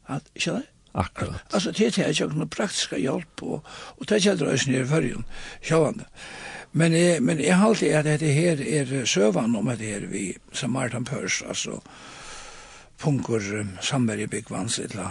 At, 0.08 0.26
ikke 0.34 0.58
det? 0.58 0.73
Akkurat. 0.94 1.42
Altså, 1.50 1.72
det 1.74 1.98
er 1.98 2.12
ikke 2.12 2.28
noen 2.30 2.50
praktiska 2.50 2.98
hjelp, 3.02 3.42
og, 3.42 3.70
og 3.98 4.06
det 4.06 4.14
er 4.14 4.22
ikke 4.22 4.36
drøys 4.44 4.66
nere 4.70 4.84
i 4.84 4.90
fyrjun, 4.90 5.24
sjåvande. 5.66 6.06
Men 6.74 6.94
jeg, 6.94 7.22
men 7.22 7.40
jeg 7.42 7.58
alltid 7.58 7.94
at 7.94 8.06
dette 8.06 8.30
her 8.34 8.62
er 8.62 8.92
søvan 9.06 9.56
om 9.58 9.68
at 9.70 9.78
det 9.82 9.90
her 9.90 10.06
vi, 10.10 10.24
som 10.52 10.70
Martin 10.74 11.06
Pørs, 11.06 11.40
altså, 11.42 11.80
punkur 12.98 13.42
samverje 13.82 14.30
byggvans, 14.30 14.78
etla, 14.78 15.10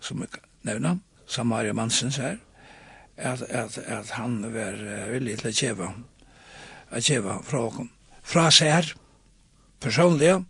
som 0.00 0.22
jeg 0.22 0.42
nevna, 0.62 0.96
Samaria 1.26 1.72
Mansens 1.72 2.16
her, 2.16 2.36
at, 3.16 3.42
at, 3.42 3.78
at 3.78 4.10
han 4.18 4.40
var 4.54 4.78
villig 5.10 5.38
til 5.40 5.50
å 5.50 5.54
kjeva, 5.58 5.90
å 6.90 7.02
kjeva 7.02 7.38
fra 7.46 7.64
åkken. 7.68 7.90
Fra 8.24 8.46
sær, 8.54 8.94
personlige, 9.82 10.40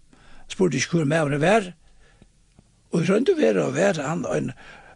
spurte 0.53 0.79
ikke 0.79 1.01
hvor 1.01 1.09
med 1.09 1.41
var, 1.41 1.73
Og 2.95 3.03
vi 3.03 3.11
rønte 3.11 3.35
være 3.37 3.65
og 3.67 3.75
være 3.75 4.07
han 4.07 4.23
en 4.31 4.53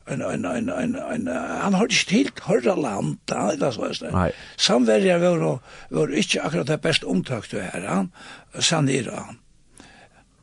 en 0.08 0.22
en 0.22 0.44
en 0.46 0.68
en 0.70 0.94
en 0.96 1.26
han 1.28 1.74
har 1.74 1.84
ikke 1.84 2.14
helt 2.14 2.40
hørra 2.46 2.76
land 2.80 3.18
da 3.28 3.50
det 3.61 3.74
så 3.74 3.90
er 3.90 3.98
det. 4.00 4.34
Samverja 4.56 5.18
var 5.18 5.61
var 5.90 6.14
ikke 6.14 6.40
akkurat 6.42 6.68
det 6.68 6.80
best 6.80 7.04
omtakt 7.04 7.50
det 7.50 7.66
her 7.72 7.88
han 7.88 8.12
sanera. 8.61 9.34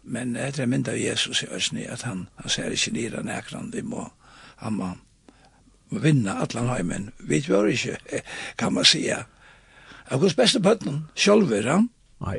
Men 0.03 0.35
det 0.35 0.59
er 0.59 0.91
av 0.91 0.97
Jesus 0.97 1.43
i 1.43 1.47
Øsni 1.49 1.85
at 1.89 2.01
han, 2.01 2.27
han 2.35 2.49
ser 2.49 2.69
ikke 2.69 2.93
nere 2.93 3.23
nekran, 3.23 3.71
vi 3.73 3.81
må, 3.81 4.11
han 4.61 4.73
må 4.73 4.91
vinna 5.89 6.37
allan 6.43 6.69
heimen. 6.69 7.11
Vi 7.19 7.43
var 7.49 7.65
ikke, 7.65 7.97
kan 8.57 8.73
man 8.73 8.85
sige. 8.85 9.17
Og 10.11 10.19
hos 10.19 10.35
beste 10.35 10.59
bøtten, 10.59 11.07
sjolver 11.15 11.71
han. 11.71 11.89
Nei. 12.21 12.37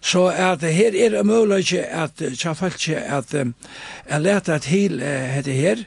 Så 0.00 0.28
at 0.30 0.62
her 0.62 0.94
er 0.94 1.10
det 1.16 1.26
mulig 1.26 1.74
at 1.74 2.22
tja 2.38 2.52
folk 2.52 2.88
at 2.88 3.34
jeg 3.34 4.20
leter 4.20 4.58
til 4.58 4.98
dette 5.00 5.52
her, 5.52 5.84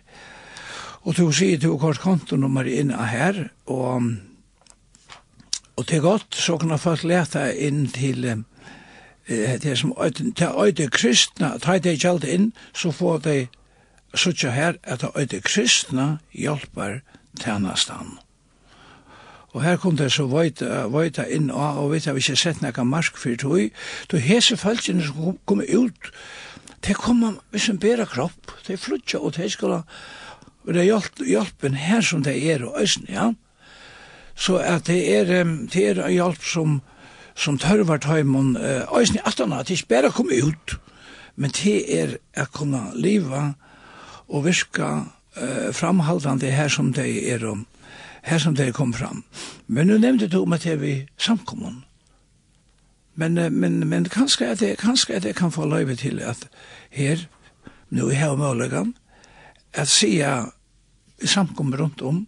og 1.01 1.17
du 1.17 1.31
sier 1.33 1.57
du 1.57 1.77
kort 1.81 2.01
kontonummer 2.01 2.67
inn 2.67 2.91
her, 2.93 3.47
og, 3.65 4.11
og 5.77 5.87
til 5.87 6.01
godt 6.01 6.35
så 6.37 6.57
kan 6.61 6.77
folk 6.79 7.03
leta 7.03 7.47
inn 7.51 7.87
til 7.89 8.27
um, 8.29 8.45
det 9.27 9.77
som 9.79 9.93
til 10.35 10.47
øyde 10.59 10.89
kristna, 10.89 11.55
ta 11.57 11.77
det 11.77 11.99
gjaldt 12.01 12.27
inn, 12.27 12.51
så 12.73 12.91
får 12.91 13.17
de 13.25 13.37
sutja 14.13 14.51
her 14.51 14.77
at 14.83 15.05
øyde 15.15 15.41
kristna 15.41 16.17
hjelper 16.33 16.99
tjenastan. 17.39 18.19
Og 19.51 19.63
her 19.63 19.75
kom 19.77 19.97
det 19.99 20.11
så 20.13 20.25
vøyta, 20.31 20.85
vøyta 20.87 21.25
inn 21.27 21.49
og, 21.51 21.79
og 21.81 21.91
vet 21.91 22.05
jeg, 22.07 22.15
hvis 22.15 22.29
jeg 22.31 22.39
sett 22.39 22.61
nekka 22.63 22.85
mark 22.87 23.17
for 23.19 23.35
tog. 23.35 23.71
då 24.11 24.17
hese 24.17 24.57
følgene 24.57 25.03
som 25.03 25.37
kom 25.45 25.61
ut, 25.61 26.11
det 26.87 26.95
kom 26.95 27.39
hvis 27.51 27.69
en 27.69 27.79
bæra 27.79 28.05
kropp, 28.05 28.51
det 28.67 28.79
flutja 28.79 29.19
og 29.19 29.35
det 29.35 29.51
skulle, 29.51 29.83
og 30.67 30.73
det 30.73 30.85
hjelp, 30.85 31.19
hjelpen 31.27 31.73
her 31.73 32.01
som 32.01 32.23
det 32.23 32.37
er 32.51 32.65
og 32.65 32.81
østen, 32.81 33.05
ja. 33.09 33.33
Så 34.35 34.57
at 34.57 34.87
det 34.87 35.15
er, 35.15 35.43
det 35.73 35.83
er 35.89 36.07
hjelp 36.09 36.43
som, 36.43 36.81
som 37.35 37.57
tørvar 37.57 37.97
tøymon, 37.97 38.57
østen 38.99 39.19
i 39.19 39.25
atana, 39.25 39.63
det 39.63 39.75
er 39.75 39.81
ikke 39.81 39.87
bæra 39.87 40.09
kom 40.09 40.31
ut, 40.31 40.77
men 41.35 41.51
det 41.51 41.99
er 41.99 42.15
å 42.39 42.47
kunne 42.53 42.91
liva 42.95 43.53
og 44.31 44.45
virka 44.45 44.87
uh, 45.37 45.71
framhaldande 45.75 46.51
her 46.51 46.71
som 46.71 46.93
det 46.95 47.09
er 47.33 47.43
om 47.49 47.65
her 48.21 48.37
som 48.37 48.55
det 48.55 48.73
kom 48.73 48.93
fram. 48.93 49.23
Men 49.67 49.87
nu 49.87 49.97
nevnte 49.97 50.27
du 50.27 50.41
om 50.41 50.53
at 50.53 50.63
det 50.63 50.71
er 50.71 50.81
vi 50.81 51.07
samkommun. 51.17 51.83
Men, 53.15 53.33
men, 53.33 53.87
men 53.87 54.05
kanskje 54.09 54.47
at 54.47 54.61
jeg, 54.61 54.77
kanskje 54.77 55.15
at 55.15 55.25
jeg 55.25 55.35
kan 55.35 55.51
få 55.51 55.65
løyve 55.65 55.95
til 55.95 56.19
at 56.19 56.47
her, 56.89 57.17
nu 57.89 58.09
i 58.09 58.15
her 58.15 58.35
møllegan, 58.35 58.95
at 59.73 59.87
sia 59.87 60.43
samkommun 61.25 61.79
rundt 61.79 62.01
om, 62.01 62.27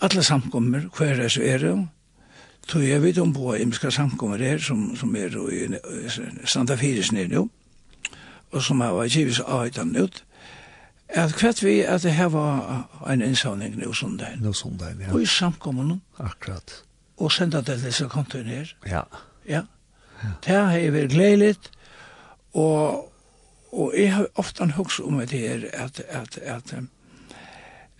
alle 0.00 0.22
samkommer, 0.22 0.80
hver 0.98 1.22
er 1.22 1.28
så 1.28 1.42
er 1.42 1.58
det, 1.58 1.88
tog 2.68 2.88
jeg 2.88 3.02
vidt 3.02 3.18
om 3.18 3.32
på 3.32 3.54
imiska 3.54 3.90
samkommer 3.90 4.36
her, 4.36 4.58
som, 4.58 4.96
som 4.96 5.16
er 5.16 5.36
i 5.52 5.68
Santa 6.44 6.74
Fyrisnir 6.74 7.28
nu, 7.28 7.48
og 8.52 8.62
som 8.62 8.80
har 8.80 8.94
vært 8.94 9.16
givis 9.16 9.40
avhøytan 9.40 9.96
ut, 9.96 10.24
at 11.08 11.34
kvart 11.36 11.62
vi 11.62 11.80
at 11.80 12.02
det 12.02 12.12
her 12.12 12.28
var 12.32 12.88
en 13.10 13.22
innsavning 13.22 13.76
nå 13.78 13.92
sundag. 13.92 14.38
Nå 14.40 14.52
sundag, 14.52 14.96
ja. 15.00 15.12
Og 15.12 15.22
i 15.22 15.26
samkommunen. 15.26 16.02
Akkurat. 16.18 16.82
Og 17.16 17.32
senda 17.32 17.60
det 17.62 17.66
til 17.66 17.84
disse 17.84 18.08
kontoen 18.08 18.46
her. 18.46 18.74
Ja. 18.86 19.02
Ja. 19.48 19.62
ja. 20.22 20.30
Det 20.46 20.54
har 20.54 20.72
jeg 20.72 20.92
vært 20.92 21.10
gledelig, 21.10 21.56
og, 22.54 23.12
og 23.72 23.94
jeg 23.98 24.14
har 24.14 24.26
ofte 24.34 24.66
hørt 24.66 25.00
om 25.00 25.18
det 25.18 25.30
her, 25.30 25.68
at, 25.72 26.00
at, 26.08 26.38
at, 26.38 26.72
at 26.72 26.84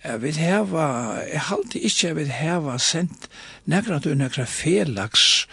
Jeg 0.05 0.21
vil 0.21 0.37
heva, 0.37 0.85
jeg 1.33 1.41
halte 1.41 1.79
ikke 1.79 2.07
jeg 2.07 2.15
vil 2.15 2.29
heva 2.29 2.77
sendt 2.77 3.29
nekra 3.65 3.97
du 3.99 4.11
nekra 4.13 4.45
felags 4.45 5.47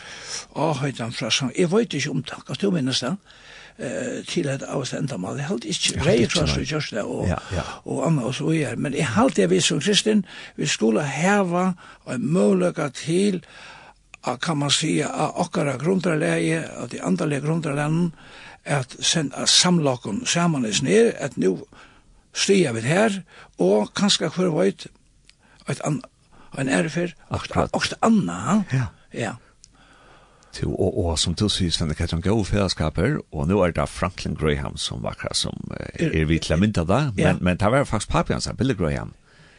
avhøytan 0.56 1.12
fra 1.16 1.30
sang. 1.30 1.52
Jeg 1.56 1.70
vet 1.72 1.94
ikke 1.96 2.10
om 2.12 2.20
takk, 2.22 2.50
at 2.52 2.60
du 2.60 2.70
minnes 2.70 3.00
den, 3.00 3.16
til 4.28 4.48
et 4.52 4.62
avstendamal. 4.68 5.38
Jeg 5.40 5.48
halte 5.48 5.68
ikke 5.72 6.02
rei 6.04 6.26
fra 6.28 6.44
som 6.46 6.64
gjørs 6.68 6.90
det 6.92 7.02
og, 7.02 7.32
og 7.88 8.02
anna 8.06 8.26
og 8.28 8.34
så 8.36 8.52
gjør. 8.52 8.76
Men 8.76 8.94
jeg 8.94 9.08
halte 9.14 9.42
jeg 9.42 9.50
vi 9.50 9.60
som 9.64 9.80
kristin, 9.80 10.24
vi 10.56 10.68
skulle 10.68 11.04
heva 11.08 11.72
en 12.12 12.26
møløyga 12.34 12.90
til 12.94 13.40
at 14.28 14.40
kan 14.40 14.60
man 14.60 14.70
si, 14.70 15.00
av 15.02 15.32
okkara 15.42 15.78
grunderleie, 15.80 16.60
av 16.78 16.92
de 16.92 17.00
andalige 17.02 17.42
grundreleien, 17.42 18.12
at, 18.64 18.94
at 19.16 19.48
samlokken 19.50 20.22
saman 20.26 20.64
er 20.68 20.76
snir, 20.76 21.10
at 21.18 21.36
nu 21.36 21.56
stia 22.32 22.72
vid 22.72 22.88
her, 22.88 23.22
og 23.60 23.92
kanskje 23.98 24.30
hver 24.32 24.52
veit, 24.56 24.86
et 25.70 25.80
an, 25.86 26.00
en 26.58 26.68
erfer, 26.68 27.14
og 27.30 27.48
det 27.50 27.98
anna. 28.02 28.62
Ja. 28.72 28.90
Ja. 29.12 29.32
To, 30.52 30.68
og, 30.74 30.96
og 31.00 31.18
som 31.20 31.32
du 31.36 31.46
sier, 31.48 31.72
Svenne 31.72 31.96
Katjan, 31.96 32.20
gode 32.24 32.44
fellesskaper, 32.44 33.16
og 33.32 33.48
nå 33.48 33.62
er 33.64 33.72
det 33.72 33.88
Franklin 33.88 34.36
Graham 34.36 34.76
som 34.76 35.00
vakra 35.04 35.32
som 35.36 35.56
eh, 35.78 36.10
er 36.10 36.28
vidt 36.28 36.50
til 36.50 36.60
mynda 36.60 36.84
da, 36.88 37.06
men, 37.14 37.24
ja. 37.24 37.32
men 37.40 37.60
det 37.60 37.70
var 37.72 37.88
faktisk 37.88 38.12
papi 38.12 38.36
hans, 38.36 38.50
Billy 38.58 38.76
Graham, 38.76 39.14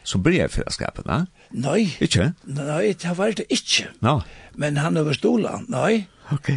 som 0.06 0.22
bryr 0.22 0.44
i 0.44 0.52
fellesskapen, 0.52 1.06
da? 1.08 1.24
Nei. 1.50 1.88
Ikke? 2.04 2.30
Nei, 2.46 2.92
det 3.00 3.16
var 3.18 3.34
det 3.34 3.48
ikke. 3.50 3.88
No. 4.06 4.20
Men 4.54 4.78
han 4.78 5.00
over 5.00 5.16
stola, 5.18 5.56
nei. 5.72 6.04
Ok. 6.34 6.52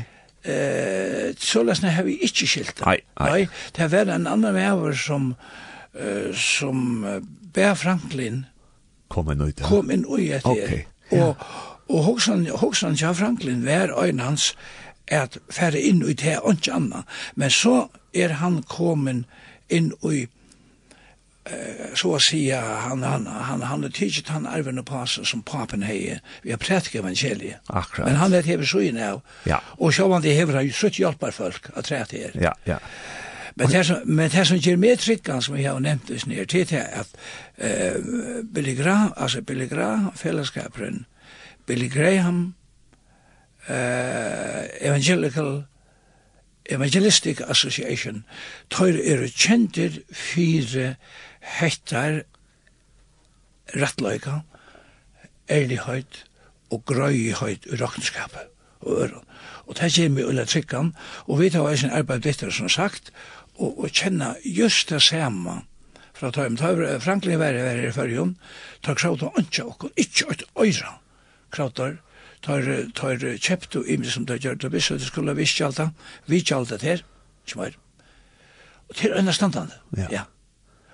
Eh, 0.47 1.34
så 1.41 1.63
lesne 1.65 1.95
har 1.95 2.06
vi 2.06 2.19
ikke 2.23 2.45
skilt. 2.47 2.77
Nei, 2.86 2.99
nei. 3.17 3.30
Nei, 3.32 3.41
det 3.75 3.89
var 3.91 4.12
en 4.13 4.30
annan 4.30 4.53
med 4.53 4.93
som 5.01 5.34
som 6.38 7.01
Bear 7.53 7.75
Franklin 7.75 8.45
kom 9.07 9.31
inn 9.31 9.41
ut. 9.41 9.62
Kom 9.63 9.91
inn 9.91 10.05
ut 10.05 10.19
etter. 10.19 10.51
Okay. 10.51 10.86
Ja. 11.10 11.29
Og, 11.29 11.45
og 11.88 12.03
hoksan, 12.03 12.45
hoksan 12.60 12.97
ja 12.99 13.13
Franklin 13.15 13.65
var 13.65 13.93
øyn 13.95 14.19
hans 14.19 14.51
at 15.07 15.38
færre 15.49 15.79
inn 15.79 16.03
ut 16.03 16.21
her 16.21 16.43
og 16.43 16.60
ikke 16.60 16.73
annet. 16.75 17.19
Men 17.36 17.51
så 17.51 17.88
er 18.13 18.39
han 18.41 18.62
kommet 18.67 19.23
inn 19.69 19.93
ut 20.03 20.33
så 21.95 22.13
å 22.17 22.19
si 22.19 22.41
han, 22.51 23.03
han, 23.05 23.27
han, 23.27 23.62
han 23.63 23.86
er 23.88 23.93
tidsit 23.95 24.31
han 24.33 24.47
arven 24.49 24.81
på 24.83 25.03
seg 25.07 25.27
som 25.29 25.43
papen 25.47 25.86
hei 25.88 26.17
vi 26.43 26.51
har 26.51 26.60
prætik 26.62 26.97
evangeliet 26.99 27.62
Akkurat. 27.67 28.07
men 28.10 28.19
han 28.19 28.36
er 28.36 28.47
hever 28.47 28.67
så 28.67 28.81
inn 28.83 28.99
av 28.99 29.21
ja. 29.47 29.62
og 29.77 29.95
sjåan 29.95 30.25
det 30.25 30.36
hever 30.38 30.60
han 30.60 30.67
jo 30.67 30.75
sutt 30.75 30.99
hjelpar 30.99 31.36
folk 31.36 31.69
at 31.73 31.88
træt 31.88 32.15
her 32.17 32.36
ja, 32.36 32.51
ja 32.67 32.81
Men 33.58 33.72
det 33.72 33.86
som, 33.86 33.98
men 34.06 34.30
det 34.30 34.48
som 34.48 34.58
ger 34.58 34.78
mer 34.78 34.96
tryggan 35.02 35.41
som 35.41 35.56
jeg 35.58 35.65
har 35.65 35.80
nevnt 35.82 36.08
det 36.08 36.28
ner 36.30 36.46
til 36.46 36.67
det 36.70 36.78
är 36.78 37.06
eh, 37.58 37.96
Billy 38.54 38.76
Graham, 38.76 39.13
altså 39.17 39.41
Billy 39.41 39.67
Graham, 39.67 40.12
fellesskaperen, 40.15 41.06
Billy 41.65 41.89
Graham, 41.89 42.54
uh, 43.70 44.63
Evangelical 44.82 45.63
Evangelistic 46.70 47.41
Association, 47.41 48.24
tar 48.70 48.86
er 48.93 49.28
kjentir 49.28 50.02
fire 50.12 50.96
hettar 51.41 52.22
rattløyka, 53.76 54.39
ærlighet 55.50 56.26
og 56.70 56.86
grøyighet 56.86 57.65
i 57.65 57.82
råkenskapet 57.82 58.54
og 58.82 59.02
øren. 59.02 59.24
Og 59.67 59.76
det 59.80 59.93
kommer 59.96 60.26
ulla 60.26 60.46
trykkan, 60.46 60.93
og 61.28 61.39
vi 61.39 61.50
tar 61.50 61.67
eisen 61.70 61.91
arbeid 61.91 62.26
etter, 62.26 62.50
som 62.50 62.70
sagt, 62.70 63.12
og, 63.58 63.80
og 63.80 63.89
kjenna 63.91 64.36
just 64.43 64.89
det 64.89 65.02
samme 65.04 65.62
fra 66.17 66.32
tøym. 66.34 66.58
Ta 66.58 66.74
Franklin 67.00 67.39
var 67.39 67.58
her 67.58 67.84
i 67.88 67.91
fyrjun, 67.93 68.36
ta 68.82 68.96
og 68.96 69.38
ancha 69.38 69.65
okkur, 69.65 69.93
ikkje 69.96 70.30
eit 70.32 70.43
øyra 70.58 70.98
krautar, 71.52 71.98
tar 72.41 72.63
tar 72.93 73.17
og 73.76 73.89
imi 73.89 74.10
som 74.10 74.26
det 74.26 74.41
gjør, 74.43 74.56
det 74.56 74.74
at 74.74 75.00
det 75.00 75.08
skulle 75.08 75.36
vi 75.36 75.46
kjalta, 75.46 75.91
vi 76.26 76.41
kjalta 76.41 76.78
ter, 76.78 77.04
kjemar. 77.46 77.78
Og 78.89 78.96
til 78.96 79.12
øyna 79.12 79.32
standande, 79.32 79.74
ja. 79.98 80.08
ja. 80.12 80.24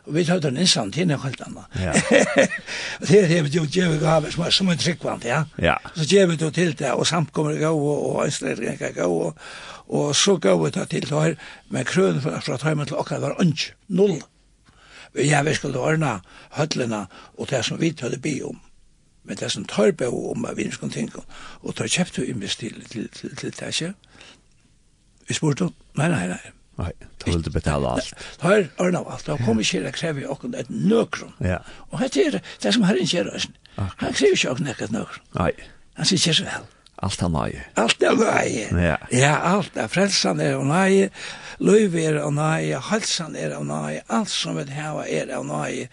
Og 0.04 0.16
vi 0.16 0.26
tar 0.28 0.42
den 0.44 0.58
insan 0.60 0.92
til 0.92 1.08
en 1.08 1.20
helt 1.20 1.42
annan. 1.46 1.64
Ja. 1.80 1.94
og 3.00 3.08
det 3.08 3.20
er 3.22 3.28
det 3.28 3.44
vi 3.46 3.58
jo 3.58 3.64
djevet 3.64 4.02
gav 4.02 4.26
som 4.32 4.44
er 4.44 4.50
som 4.52 4.70
en 4.70 4.78
tryggvant, 4.78 5.26
ja. 5.26 5.44
ja. 5.62 5.76
Så 5.96 6.08
djevet 6.10 6.42
jo 6.42 6.50
til 6.50 6.74
det, 6.80 6.92
og 6.92 7.08
samkommer 7.08 7.52
det 7.52 7.62
gav, 7.62 7.78
og 7.78 8.26
ønskelig 8.26 8.78
kan 8.80 8.94
gav, 8.94 9.12
og, 9.12 9.38
og 9.88 10.16
så 10.16 10.36
gav 10.38 10.60
vi 10.66 10.72
det 10.76 10.90
til 10.90 11.08
det 11.08 11.22
her, 11.22 11.36
men 11.70 11.86
krøn 11.86 12.22
fra, 12.22 12.40
fra 12.40 12.58
tøymen 12.58 12.90
til 12.90 13.00
okkar 13.00 13.24
var 13.24 13.40
ønsk, 13.40 13.76
null. 13.88 14.20
Vi 15.14 15.30
ja, 15.30 15.42
vi 15.44 15.54
skulle 15.54 15.80
ordna 15.80 16.18
høllena 16.58 17.06
og 17.38 17.50
det 17.50 17.64
som 17.66 17.80
vi 17.82 17.92
tøyde 17.92 18.20
bi 18.20 18.42
om. 18.44 18.60
Men 19.24 19.38
det 19.40 19.52
som 19.52 19.66
tar 19.66 19.92
bi 19.92 20.10
om 20.10 20.44
er 20.44 20.58
vi 20.58 20.72
skulle 20.72 20.92
tenke 20.94 21.22
om, 21.22 21.30
og 21.62 21.76
tar 21.76 21.88
kjøpt 21.88 22.20
og 22.20 22.28
invest 22.28 22.60
til, 22.60 22.84
til, 22.90 23.08
til, 23.10 23.36
til, 23.36 23.56
det, 23.60 23.72
ikke? 23.72 23.94
Vi 25.28 25.34
spurte, 25.34 25.70
nei, 25.96 26.10
nei, 26.12 26.28
nei, 26.28 26.40
til, 26.44 26.63
Nei, 26.80 26.92
da 27.22 27.30
vil 27.30 27.44
du 27.46 27.52
betale 27.54 27.90
alt. 27.96 28.14
Da 28.42 28.54
er 28.56 28.70
ordna 28.82 29.04
alt, 29.06 29.28
da 29.28 29.38
kommer 29.38 29.62
ikke 29.62 29.80
her 29.80 29.90
og 29.92 29.98
krever 29.98 30.32
åkken 30.34 30.56
et 30.58 30.72
nøkron. 30.74 31.36
Ja. 31.46 31.60
Og 31.92 32.02
dette 32.02 32.24
er 32.24 32.40
det 32.42 32.74
som 32.74 32.86
herren 32.88 33.10
kjer 33.10 33.30
oss. 33.30 33.50
Han 33.78 34.16
krever 34.16 34.34
ikke 34.34 34.56
åkken 34.56 34.72
et 34.74 34.96
nøkron. 34.96 35.28
Nei. 35.38 35.52
Han 36.00 36.10
sier 36.10 36.22
ikke 36.22 36.40
så 36.42 36.48
vel. 36.50 36.70
Alt 37.04 37.22
er 37.26 37.32
nøye. 37.34 37.64
Alt 37.82 38.04
er 38.06 38.16
nøye. 38.18 38.68
Ja. 38.80 38.98
Ja, 39.12 39.34
alt 39.54 39.78
er 39.78 39.90
frelsan 39.92 40.40
er 40.42 40.56
av 40.58 40.64
nøye, 40.70 41.10
løyve 41.60 42.00
er 42.02 42.22
av 42.24 42.32
nøye, 42.36 42.80
halsan 42.90 43.36
er 43.36 43.58
av 43.58 43.66
nøye, 43.68 44.04
alt 44.08 44.32
som 44.32 44.58
vi 44.58 44.70
hava 44.72 45.04
er 45.10 45.34
av 45.36 45.44
nøye. 45.48 45.90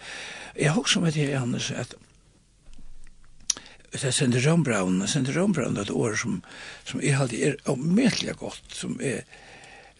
Jeg 0.55 0.71
har 0.71 0.79
også 0.79 1.01
med 1.03 1.17
det, 1.17 1.27
Johannes, 1.33 1.71
at 1.75 1.95
det 3.91 4.05
er 4.07 4.13
Sender 4.15 4.39
Rønbraun, 4.45 5.01
Sender 5.07 5.35
Rønbraun 5.35 5.75
er 5.75 5.89
et 5.89 5.91
år 5.91 6.15
som, 6.15 6.39
som 6.87 7.01
jeg 7.03 7.17
halte 7.19 7.39
er 7.43 7.57
omøtelig 7.67 8.37
godt, 8.39 8.61
som 8.71 8.95
er, 9.03 9.25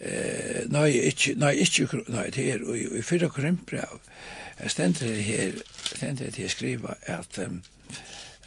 Eh, 0.02 0.66
nei, 0.74 0.88
ikke, 1.12 1.36
nei, 1.38 1.52
ikke, 1.62 1.86
nei, 2.10 2.24
det 2.34 2.46
er 2.50 2.64
i, 2.74 2.88
i 2.98 3.02
fyrre 3.06 3.28
korintbrev, 3.30 4.00
jeg 4.58 4.72
stender 4.74 5.12
det 5.14 5.26
her, 5.28 5.52
stender 5.92 6.26
det 6.26 6.42
her 6.42 6.50
skriva 6.50 6.96
at, 7.06 7.38
um, 7.38 7.60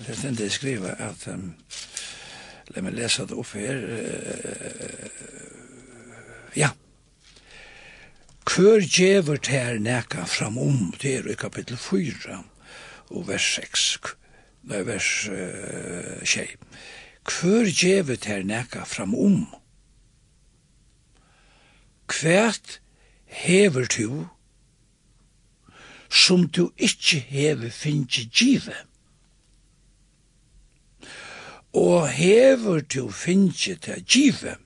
jeg 0.00 0.16
stender 0.18 0.42
det 0.42 0.50
skriva 0.56 0.96
at, 0.98 1.28
um, 1.30 1.54
la 2.74 2.82
meg 2.82 2.98
lesa 2.98 3.22
det 3.30 3.38
opp 3.38 3.54
her, 3.54 3.78
uh, 3.86 4.98
ja, 6.58 6.74
Kør 8.44 8.82
djever 8.82 9.38
ter 9.40 9.78
neka 9.80 10.26
framom, 10.28 10.92
det 11.00 11.14
er 11.20 11.30
i 11.32 11.38
kapittel 11.38 11.78
4, 11.80 12.42
og 13.14 13.28
vers 13.30 13.46
6, 13.56 14.16
nei, 14.68 14.82
vers 14.84 15.30
uh, 15.30 16.18
6. 16.20 16.58
Kør 17.30 17.70
djever 17.70 18.18
ter 18.20 18.42
neka 18.44 18.82
fram 18.84 19.14
om, 19.14 19.46
kvært 22.08 22.80
hever 23.24 23.86
tu 23.90 24.26
som 26.10 26.46
du 26.48 26.70
ikkje 26.78 27.18
hever 27.18 27.70
finnje 27.70 28.28
give. 28.30 28.74
Og 31.74 32.08
hever 32.08 32.80
tu 32.80 33.08
finnje 33.10 33.74
til 33.74 34.04
give, 34.06 34.56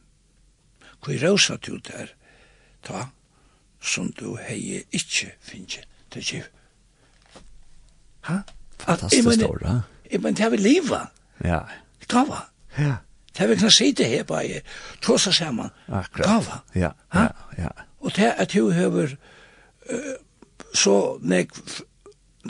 kvi 1.03 1.17
rausa 1.23 1.57
tu 1.57 1.79
der 1.79 2.13
ta 2.85 3.09
som 3.81 4.13
du 4.13 4.37
hei 4.37 4.83
ikkje 4.93 5.33
finnje 5.41 5.85
til 6.11 6.25
give. 6.25 6.49
Ha? 8.29 8.43
Fantastisk 8.79 9.41
stor, 9.41 9.59
ha? 9.65 9.81
Men 10.19 10.37
det 10.37 10.45
er 10.45 10.51
vi 10.51 10.57
liva. 10.57 11.07
Ja. 11.45 11.61
Gava. 12.09 12.49
Ja. 12.79 12.97
Det 13.39 13.45
er 13.45 13.49
vi 13.53 13.57
kan 13.61 13.71
sitte 13.71 14.05
her 14.05 14.25
bare, 14.27 14.61
tåsa 15.03 15.31
saman, 15.33 15.71
gava. 16.17 16.63
Ja, 16.75 16.91
ja, 17.15 17.29
ja. 17.59 17.69
Og 18.01 18.17
det 18.17 18.25
er 18.27 18.33
at 18.43 18.53
hun 18.53 18.73
hever 18.73 19.15
uh, 19.93 20.17
så 20.75 21.19
nek 21.23 21.55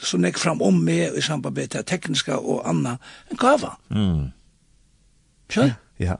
så 0.03 0.17
nek 0.17 0.39
fram 0.39 0.63
om 0.63 0.75
med 0.75 1.17
i 1.17 1.21
samband 1.21 1.57
med 1.57 1.69
det 1.75 1.87
tekniska 1.87 2.39
og 2.39 2.63
anna, 2.69 2.97
en 3.31 3.37
gava. 3.37 3.75
Mm. 3.91 4.31
Skjønner? 5.51 5.77
Ja, 5.99 6.07
ja. 6.07 6.17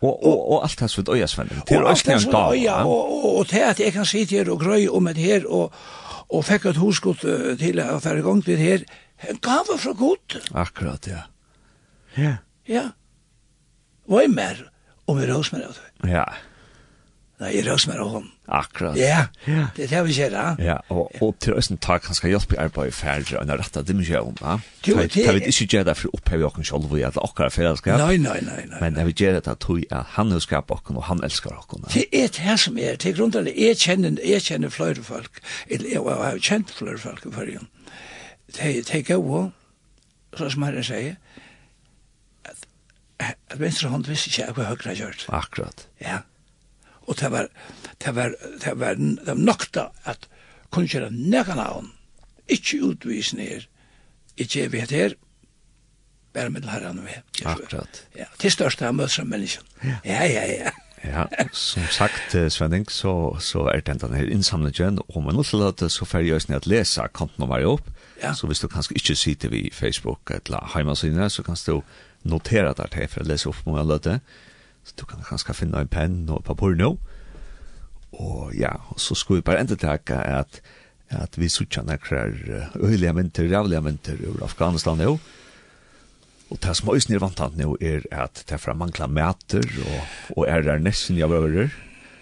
Og, 0.00 0.14
og, 0.24 0.52
og 0.52 0.62
alt 0.64 0.80
det 0.80 0.88
som 0.90 1.02
vid 1.02 1.12
øya, 1.14 1.26
Sven. 1.28 1.50
Det 1.68 1.76
er 1.76 1.82
også 1.82 2.12
en 2.12 2.30
gav. 2.32 2.54
Ja, 2.56 2.84
og, 2.84 3.10
og, 3.24 3.34
og 3.36 3.50
det 3.50 3.60
at 3.60 3.80
jeg 3.80 3.92
kan 3.92 4.06
sitte 4.08 4.38
her 4.38 4.48
og 4.50 4.62
grøy 4.62 4.86
om 4.88 5.10
et 5.10 5.20
her, 5.20 5.44
og, 5.44 5.74
og 6.28 6.44
fikk 6.44 6.70
et 6.70 6.80
hosgott 6.80 7.24
uh, 7.28 7.50
til 7.60 7.82
å 7.84 7.98
fære 8.00 8.22
i 8.22 8.24
gang 8.24 8.40
til 8.44 8.56
her, 8.56 8.86
en 9.28 9.42
gava 9.44 9.76
fra 9.76 9.92
god. 9.92 10.38
Akkurat, 10.56 11.10
ja. 11.10 11.26
Ja. 12.16 12.38
Ja 12.68 12.86
var 14.10 14.22
är 14.22 14.28
mer 14.28 14.70
om 15.06 15.18
vi 15.18 15.26
rås 15.26 15.52
med 15.52 15.62
av 15.66 15.76
det. 15.78 16.12
Ja. 16.12 16.26
Nei, 17.40 17.54
jeg 17.54 17.64
rås 17.64 17.86
meg 17.88 17.96
av 18.02 18.10
hon. 18.12 18.26
Akkurat. 18.52 18.98
Ja, 19.00 19.22
det 19.46 19.86
er 19.86 19.92
det 19.94 20.00
vi 20.10 20.12
ser 20.18 20.34
Ja, 20.34 20.48
Ja, 20.60 20.74
og, 20.92 21.08
og 21.24 21.38
til 21.40 21.54
østen 21.56 21.78
tak 21.80 22.04
han 22.04 22.16
skal 22.18 22.34
hjelpe 22.34 22.58
arbeid 22.60 22.90
i 22.90 22.92
færre 22.92 23.40
enn 23.40 23.52
rett 23.56 23.78
av 23.80 23.86
dimensjonen, 23.88 24.36
ja. 24.42 24.58
Jo, 24.84 24.98
det 25.00 25.24
er... 25.24 25.38
Vi 25.38 25.48
ikke 25.48 25.78
gjør 25.78 25.86
det 25.88 25.94
for 25.96 26.10
å 26.10 26.18
oppheve 26.18 26.48
åkken 26.50 26.68
selv 26.68 26.92
og 26.92 27.00
gjøre 27.00 27.24
åkker 27.24 27.54
fellesskap. 27.54 27.96
Nei, 28.02 28.18
nei, 28.20 28.36
nei, 28.44 28.58
nei. 28.68 28.82
Men 28.84 29.00
vi 29.08 29.14
gjør 29.16 29.38
det 29.38 29.56
tog 29.64 29.80
at 29.88 30.12
han 30.18 30.34
har 30.34 30.44
skapt 30.44 30.74
åkken 30.76 31.00
og 31.00 31.08
han 31.08 31.24
elsker 31.24 31.56
åkken. 31.56 31.88
Det 31.94 32.04
er 32.12 32.28
det 32.28 32.44
her 32.44 32.60
som 32.60 32.76
er, 32.76 33.00
det 33.00 33.08
er 33.08 33.16
grunnen 33.16 33.38
til 33.38 33.52
jeg 33.54 33.80
kjenner, 33.86 34.20
jeg 34.20 34.44
kjenner 34.44 34.74
flere 34.74 35.06
folk, 35.06 35.40
jeg 35.70 36.04
har 36.04 36.44
kjent 36.44 36.76
flere 36.76 37.00
folk 37.00 37.24
i 37.24 37.32
førjen. 37.38 37.70
Det 38.52 38.84
er 38.84 39.06
gode, 39.14 39.46
som 40.36 40.68
Herren 40.68 40.84
sier, 40.84 41.16
venstre 43.60 43.90
hånd 43.92 44.08
visste 44.08 44.30
ikke 44.30 44.52
hva 44.56 44.68
høyre 44.72 44.96
gjørt. 44.98 45.24
Akkurat. 45.28 45.86
Ja. 46.02 46.22
Og 47.08 47.18
det 47.20 47.30
var, 47.32 47.48
det 48.04 48.14
var, 48.14 48.36
det 48.62 48.76
var, 48.78 49.00
det 49.00 49.26
var 49.26 49.40
nok 49.40 49.66
da 49.74 49.88
at 50.08 50.28
kunne 50.70 50.90
gjøre 50.90 51.10
nekken 51.10 51.58
av 51.58 51.80
henne. 51.80 51.96
Ikke 52.50 52.80
utvise 52.86 53.36
ned. 53.38 53.66
Ikke 54.36 54.64
jeg 54.64 54.72
vet 54.72 54.94
her. 54.94 55.16
Bare 56.34 56.50
med 56.50 56.66
herren 56.70 56.98
og 57.02 57.08
jeg. 57.10 57.22
Akkurat. 57.44 58.04
Ja, 58.18 58.28
til 58.38 58.54
største 58.54 58.86
av 58.86 58.94
møter 58.94 59.20
som 59.20 59.30
mennesken. 59.30 59.66
Ja, 59.82 60.22
ja, 60.26 60.44
ja. 60.46 60.72
ja, 61.02 61.24
som 61.52 61.86
sagt, 61.90 62.36
Svenning, 62.54 62.86
så, 62.90 63.14
så 63.42 63.66
er 63.72 63.82
det 63.82 63.98
denne 64.02 64.22
innsamlingen, 64.30 65.00
og 65.08 65.24
man 65.26 65.40
også 65.42 65.58
lade 65.58 65.86
at 65.86 65.94
så 65.94 66.06
får 66.06 66.26
jeg 66.26 66.38
å 66.38 66.60
lese 66.70 67.08
konten 67.14 67.46
og 67.46 67.50
være 67.50 67.72
opp. 67.74 67.90
Ja. 68.22 68.34
Så 68.36 68.46
hvis 68.46 68.60
du 68.62 68.68
kanskje 68.68 68.98
ikke 69.00 69.16
sitter 69.16 69.50
vi 69.50 69.64
i 69.66 69.74
Facebook 69.74 70.30
eller 70.30 70.70
hjemmesiden, 70.76 71.30
så 71.30 71.42
kan 71.42 71.58
du 71.66 71.80
notera 72.28 72.74
det 72.76 72.90
til 72.94 73.08
for 73.10 73.22
å 73.22 73.28
lese 73.28 73.48
opp 73.50 73.64
många 73.66 73.86
løte. 73.86 74.18
Så 74.84 74.96
du 74.96 75.06
kan 75.08 75.24
kanskje 75.24 75.56
finne 75.56 75.80
en 75.80 75.90
penn 75.90 76.22
og 76.32 76.44
papur 76.46 76.76
nå. 76.76 76.94
Og 78.20 78.54
ja, 78.56 78.74
så 78.98 79.14
skulle 79.14 79.40
vi 79.40 79.48
bare 79.48 79.62
enda 79.64 79.76
takke 79.78 80.16
at, 80.18 80.60
at 81.14 81.36
vi 81.38 81.50
sutja 81.52 81.84
nekker 81.86 82.34
øyelige 82.80 83.14
mynter, 83.16 83.48
rævlige 83.50 83.84
mynter 83.86 84.24
ur 84.28 84.42
Afghanistan 84.44 84.98
nå. 85.00 85.14
Og 86.50 86.58
det 86.58 86.74
som 86.76 86.90
også 86.90 87.14
er 87.14 87.22
vantant 87.22 87.58
nå 87.58 87.76
er 87.78 88.02
at 88.10 88.42
det 88.48 88.56
er 88.56 88.62
fra 88.62 88.74
mangla 88.74 89.06
mæter 89.06 89.62
og, 89.84 90.16
og 90.34 90.48
er 90.50 90.64
der 90.66 90.82
nesten 90.82 91.18
jeg 91.20 91.30
vører. 91.30 91.70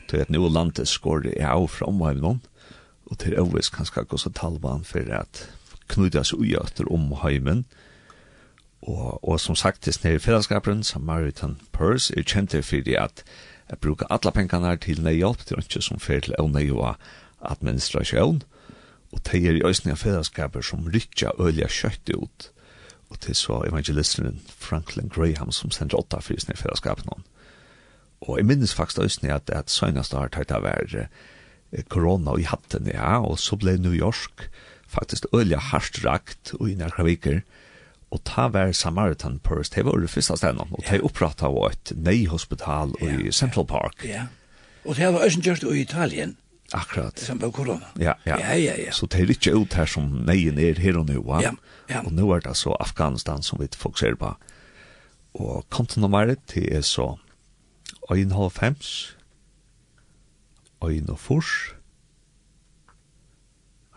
Det 0.09 0.19
er 0.19 0.27
at 0.27 0.33
nå 0.33 0.43
landet 0.53 0.89
skår 0.89 1.25
det 1.25 1.39
av 1.45 1.65
fra 1.73 1.89
omhøyven 1.89 2.25
noen. 2.25 2.43
Og 3.09 3.17
det 3.23 3.33
er 3.33 3.41
også 3.41 3.73
kanskje 3.73 4.05
også 4.05 4.35
talvan 4.37 4.85
for 4.85 5.09
at 5.17 5.47
knytas 5.89 6.35
ugjøter 6.37 6.91
om 6.93 7.09
Og 7.25 7.65
Og, 8.83 9.29
og 9.29 9.41
som 9.41 9.57
sagt, 9.59 9.85
det 9.85 9.95
snir 9.95 10.19
fellesskapen, 10.23 10.85
Samaritan 10.85 11.59
Purse, 11.73 12.13
er 12.15 12.23
kjent 12.23 12.53
kjente 12.53 12.63
fyrir 12.63 13.01
at 13.03 13.25
jeg 13.69 13.81
bruker 13.83 14.07
alle 14.11 14.33
pengene 14.33 14.77
til 14.81 15.03
nøy 15.03 15.19
hjelp, 15.19 15.43
det 15.45 15.57
er 15.57 15.65
ikke 15.65 15.83
som 15.85 16.01
fer 16.01 16.23
til 16.25 16.37
å 16.39 16.47
nøy 16.49 16.71
og 16.73 16.95
administrasjon, 17.45 18.43
og 19.13 19.25
det 19.27 19.41
er 19.43 19.59
i 19.59 19.65
øsning 19.67 19.97
av 19.97 20.01
fellesskaper 20.05 20.65
som 20.65 20.87
rytja 20.89 21.35
ølja 21.41 21.69
kjøtt 21.69 22.15
ut, 22.15 22.49
og 23.11 23.21
til 23.25 23.37
så 23.37 23.63
evangelisten 23.67 24.41
Franklin 24.49 25.11
Graham 25.13 25.53
som 25.53 25.73
sender 25.75 25.99
åtta 25.99 26.21
fyrir 26.25 26.45
snir 26.45 26.61
fellesskapen. 26.61 27.25
Og 28.25 28.39
jeg 28.39 28.49
minnes 28.49 28.75
faktisk 28.75 29.05
øsning 29.05 29.33
at, 29.33 29.51
at 29.51 29.71
søgnast 29.73 30.17
har 30.17 30.33
tatt 30.33 30.53
av 30.53 30.67
er 30.69 31.09
korona 31.89 32.37
i 32.39 32.49
hatten, 32.49 32.89
ja, 32.89 33.19
og 33.21 33.39
så 33.41 33.57
ble 33.57 33.77
New 33.81 33.97
York 33.97 34.49
faktisk 34.89 35.27
ølja 35.37 35.61
hardt 35.61 36.01
rakt 36.05 36.55
og 36.57 36.71
i 36.71 36.77
nærkra 36.79 37.05
viker, 37.05 37.43
og 37.43 37.68
og 38.11 38.23
ta 38.25 38.49
var 38.49 38.73
Samaritan 38.73 39.39
Purse, 39.45 39.73
det 39.75 39.85
var 39.85 40.01
det 40.01 40.11
første 40.11 40.37
stedet, 40.41 40.65
og 40.73 40.85
det 40.89 41.01
opprattet 41.05 41.45
av 41.49 41.57
et 41.69 41.93
nøyhospital 41.97 42.95
yeah. 43.03 43.21
i 43.21 43.33
Central 43.33 43.67
Park. 43.69 44.05
Ja, 44.05 44.29
og 44.85 44.97
det 44.97 45.11
var 45.13 45.27
også 45.27 45.43
gjort 45.45 45.67
i 45.69 45.81
Italien. 45.83 46.37
Akkurat. 46.73 47.21
Som 47.21 47.41
var 47.41 47.51
korona. 47.51 47.87
Ja, 47.97 48.15
ja. 48.25 48.37
ja, 48.41 48.57
ja, 48.57 48.75
ja. 48.77 48.93
Så 48.93 49.07
det 49.09 49.23
er 49.23 49.31
ikke 49.33 49.55
ut 49.57 49.77
her 49.77 49.89
som 49.89 50.09
neien 50.29 50.59
er 50.61 50.81
her 50.81 50.99
og 51.01 51.09
nå. 51.09 51.23
Ja, 51.41 51.55
ja. 51.89 52.03
Og 52.05 52.13
nå 52.13 52.29
er 52.35 52.45
det 52.45 52.57
så 52.61 52.77
Afghanistan 52.81 53.43
som 53.43 53.61
vi 53.61 53.69
fokuserer 53.73 54.19
på. 54.21 54.35
Og 55.41 55.65
kontonummeret 55.73 56.45
til 56.49 56.69
er 56.73 56.85
så 56.85 57.15
1,5 58.13 59.17
1,4 60.85 61.79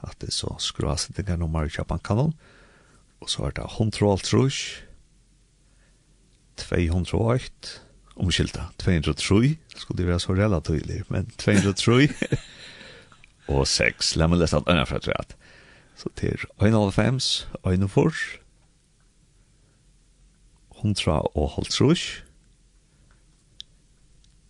at 0.02 0.18
det 0.22 0.32
er 0.32 0.34
så 0.34 0.56
skruasettingar 0.58 1.38
nummer 1.38 1.68
i 1.68 1.74
Japan-kanalen, 1.78 2.34
og 3.22 3.30
så 3.30 3.46
er 3.48 3.56
det 3.58 3.64
100 3.64 4.18
208, 6.62 7.82
omskylda, 8.16 8.64
203, 8.78 9.58
skulle 9.76 9.98
det 9.98 10.08
være 10.08 10.20
så 10.20 10.34
relativt, 10.34 11.12
men 11.12 11.32
203, 11.38 12.10
og 13.56 13.68
6, 13.68 14.16
la 14.16 14.28
meg 14.28 14.42
lese 14.42 14.58
alt 14.58 14.70
annet 14.70 14.90
fra 14.90 15.00
treet. 15.02 15.36
Så 15.98 16.10
til 16.18 16.38
1,5, 16.62 17.22
1,4, 17.66 18.42
100 20.82 21.38
og 21.38 21.50
halvtrus, 21.56 22.24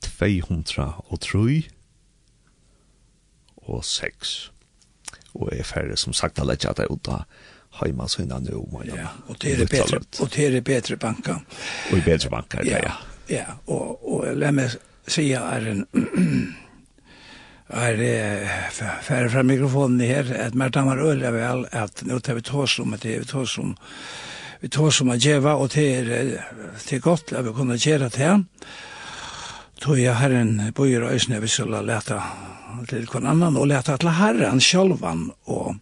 200 0.01 0.93
og 1.07 1.19
3, 1.19 1.63
og 3.61 3.85
6. 3.85 4.51
Og 5.33 5.49
jeg 5.51 5.59
er 5.59 5.63
ferdig 5.63 5.97
som 5.99 6.13
sagt 6.13 6.39
å 6.39 6.45
lette 6.45 6.69
at 6.69 6.79
jeg 6.79 6.91
ut 6.91 7.07
av 7.11 7.23
heima 7.71 8.07
sina 8.07 8.39
nu 8.39 8.67
man 8.71 8.87
ja 8.87 9.07
och 9.27 9.35
det 9.39 9.53
är 9.53 9.57
bättre 9.65 9.99
och 10.19 10.29
det 10.35 10.45
är 10.45 10.61
bättre 10.61 10.95
banka. 10.95 11.41
Och 11.91 11.97
i 11.97 12.01
bättre 12.01 12.29
banka 12.29 12.59
ja 12.63 12.77
ja. 12.83 12.91
ja 13.27 13.45
och 13.65 14.13
och 14.13 14.37
låt 14.37 14.53
mig 14.53 14.69
säga 15.07 15.41
är 15.41 15.67
en 15.67 15.85
är 17.67 17.93
det 17.97 18.49
färre 19.01 19.29
fram 19.29 19.47
mikrofonen 19.47 20.07
här 20.07 20.47
att 20.47 20.53
Marta 20.53 20.85
var 20.85 20.97
öliga 20.97 21.31
väl 21.31 21.67
att 21.71 22.03
nu 22.05 22.19
tar 22.19 22.33
vi 22.33 22.41
tås 22.41 22.79
om 22.79 22.95
det 23.01 23.19
vi 23.19 23.25
tås 23.25 23.57
om 23.57 23.75
vi 24.59 24.69
tås 24.69 25.01
om 25.01 25.09
att 25.09 25.25
geva 25.25 25.55
och 25.55 25.69
det 25.73 25.95
är 25.95 26.05
det 26.89 26.95
är 26.95 26.99
gott 26.99 27.33
att 27.33 27.45
vi 27.45 27.53
kunde 27.53 27.75
göra 27.75 28.09
det 28.09 28.17
här 28.17 28.43
tog 29.79 29.99
jag 29.99 30.13
herren 30.13 30.73
på 30.73 30.87
i 30.87 30.99
röjsen 30.99 31.41
vi 31.41 31.47
skulle 31.47 31.81
läta 31.81 32.23
till 32.87 33.07
kon 33.07 33.27
annan 33.27 33.57
och 33.57 33.67
läta 33.67 33.97
till 33.97 34.07
herren 34.07 34.59
självan 34.59 35.31
och 35.43 35.75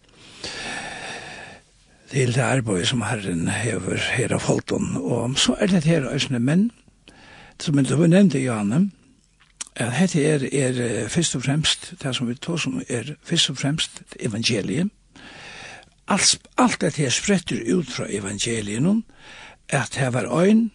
til 2.10 2.34
det 2.34 2.42
arbeid 2.42 2.84
som 2.84 3.02
Herren 3.06 3.48
hever 3.48 4.00
her 4.16 4.32
av 4.34 4.42
Holton. 4.48 4.96
Og 4.96 5.38
så 5.38 5.54
er 5.60 5.70
det 5.70 5.84
her 5.84 6.08
øsne 6.10 6.40
menn, 6.42 6.70
som 7.60 7.78
du 7.84 8.06
nevnte 8.06 8.42
Janne, 8.42 8.90
at 9.76 9.94
dette 9.94 10.24
er, 10.24 10.42
er 10.52 11.08
først 11.08 11.36
og 11.36 11.44
fremst, 11.44 11.92
det 12.02 12.14
som 12.16 12.28
vi 12.28 12.34
tog 12.34 12.58
som 12.60 12.80
er 12.88 13.14
først 13.22 13.50
og 13.50 13.58
fremst 13.58 14.02
evangeliet. 14.20 14.90
Alt, 16.08 16.40
alt 16.58 16.80
dette 16.80 17.02
her 17.02 17.10
spretter 17.14 17.62
ut 17.74 17.86
fra 17.86 18.08
evangeliet 18.10 19.04
at 19.68 19.94
det 19.94 20.12
var 20.12 20.26
øyn 20.42 20.70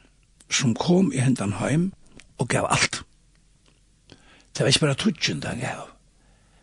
som 0.50 0.76
kom 0.76 1.12
i 1.12 1.20
hendan 1.20 1.54
heim 1.60 1.92
og 2.38 2.48
gav 2.48 2.68
alt. 2.72 3.04
Det 4.56 4.64
var 4.64 4.68
ikke 4.68 4.80
bare 4.80 4.96
tutsen 4.96 5.44
han 5.44 5.60
gav. 5.60 5.90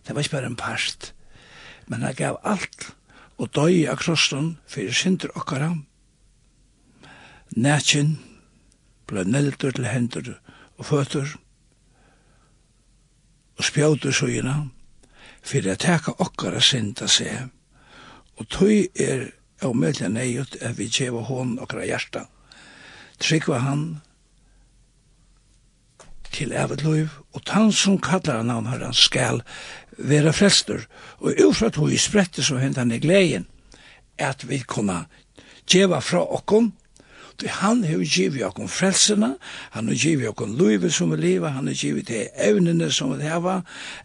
Det 0.08 0.14
var 0.14 0.20
ikke 0.20 0.30
bare 0.30 0.46
en 0.46 0.56
part. 0.56 1.12
Men 1.86 2.02
han 2.02 2.14
gav 2.14 2.40
alt 2.44 2.94
og 3.42 3.50
døy 3.50 3.88
av 3.90 3.98
krossen 3.98 4.52
fyrir 4.70 4.94
synder 4.94 5.32
okkara. 5.34 5.72
Nætjen 7.58 8.14
ble 9.10 9.24
neldur 9.26 9.74
til 9.74 9.88
hendur 9.90 10.28
og 10.78 10.86
føtur 10.86 11.34
og 13.58 13.66
spjautur 13.66 14.14
søyina 14.14 14.54
fyrir 15.42 15.74
at 15.74 15.82
teka 15.84 16.14
okkara 16.22 16.62
synda 16.62 17.08
seg 17.10 17.50
og 18.38 18.48
tøy 18.54 18.86
er 18.94 19.28
av 19.62 19.74
møtla 19.78 20.08
neiut 20.10 20.56
at 20.62 20.78
vi 20.78 20.88
tjeva 20.90 21.22
hon 21.26 21.58
okkara 21.62 21.84
hjarta 21.90 22.24
tryggva 23.22 23.60
han 23.66 23.84
til 26.32 26.54
evet 26.56 26.86
liv 26.86 27.18
og 27.34 27.44
tann 27.44 27.72
som 27.72 27.98
kallar 28.00 28.40
han 28.40 28.70
hann 28.70 28.94
skal 28.94 29.42
vera 29.98 30.32
frelstur. 30.32 30.86
Og 31.20 31.40
ufrat 31.48 31.76
hui 31.76 31.98
sprette 31.98 32.44
og 32.52 32.60
hendan 32.62 32.92
i 32.92 33.00
gleien 33.02 33.48
at 34.18 34.44
vi 34.48 34.60
kunna 34.66 35.06
djeva 35.66 36.00
fra 36.00 36.22
okkom, 36.22 36.72
Du 37.40 37.48
han 37.48 37.80
hevur 37.82 38.04
givi 38.04 38.42
okkum 38.44 38.68
frelsina, 38.68 39.32
han 39.74 39.88
hevur 39.88 39.98
givi 39.98 40.28
okkum 40.28 40.52
lívi 40.58 40.90
sum 40.92 41.10
við 41.14 41.22
liva, 41.24 41.50
han 41.56 41.66
hevur 41.66 41.80
givi 41.80 42.04
te 42.06 42.20
evnene 42.36 42.90
sum 42.92 43.14
við 43.16 43.24
hava, 43.30 43.56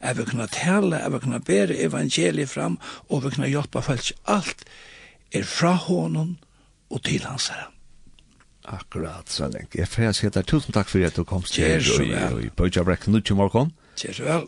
er 0.02 0.18
við 0.18 0.32
kunna 0.32 0.48
tala, 0.50 1.04
er 1.04 1.14
við 1.14 1.26
kunna 1.26 1.42
bera 1.46 1.78
evangeli 1.88 2.48
fram 2.50 2.80
og 3.10 3.26
við 3.26 3.38
kunna 3.38 3.52
hjálpa 3.52 3.84
fólki 3.86 4.16
alt 4.26 4.64
er 5.36 5.46
frá 5.46 5.76
honum 5.88 6.38
og 6.90 7.04
til 7.04 7.26
hans 7.28 7.52
herra. 7.52 7.70
Akkurat, 8.68 9.30
Svenning. 9.32 9.70
Jeg 9.76 9.88
får 9.88 10.12
si 10.18 10.28
at 10.28 10.40
tusen 10.48 10.76
takk 10.76 10.90
for 10.92 11.06
at 11.06 11.16
du 11.16 11.24
kom 11.24 11.46
til 11.48 11.86
i 12.04 12.50
Bøyja 12.58 12.84
Brekken 12.84 13.16
ut 13.16 13.24
til 13.28 13.38
morgen. 13.40 13.72
Kjær 13.96 14.18
så 14.18 14.26
vel. 14.28 14.48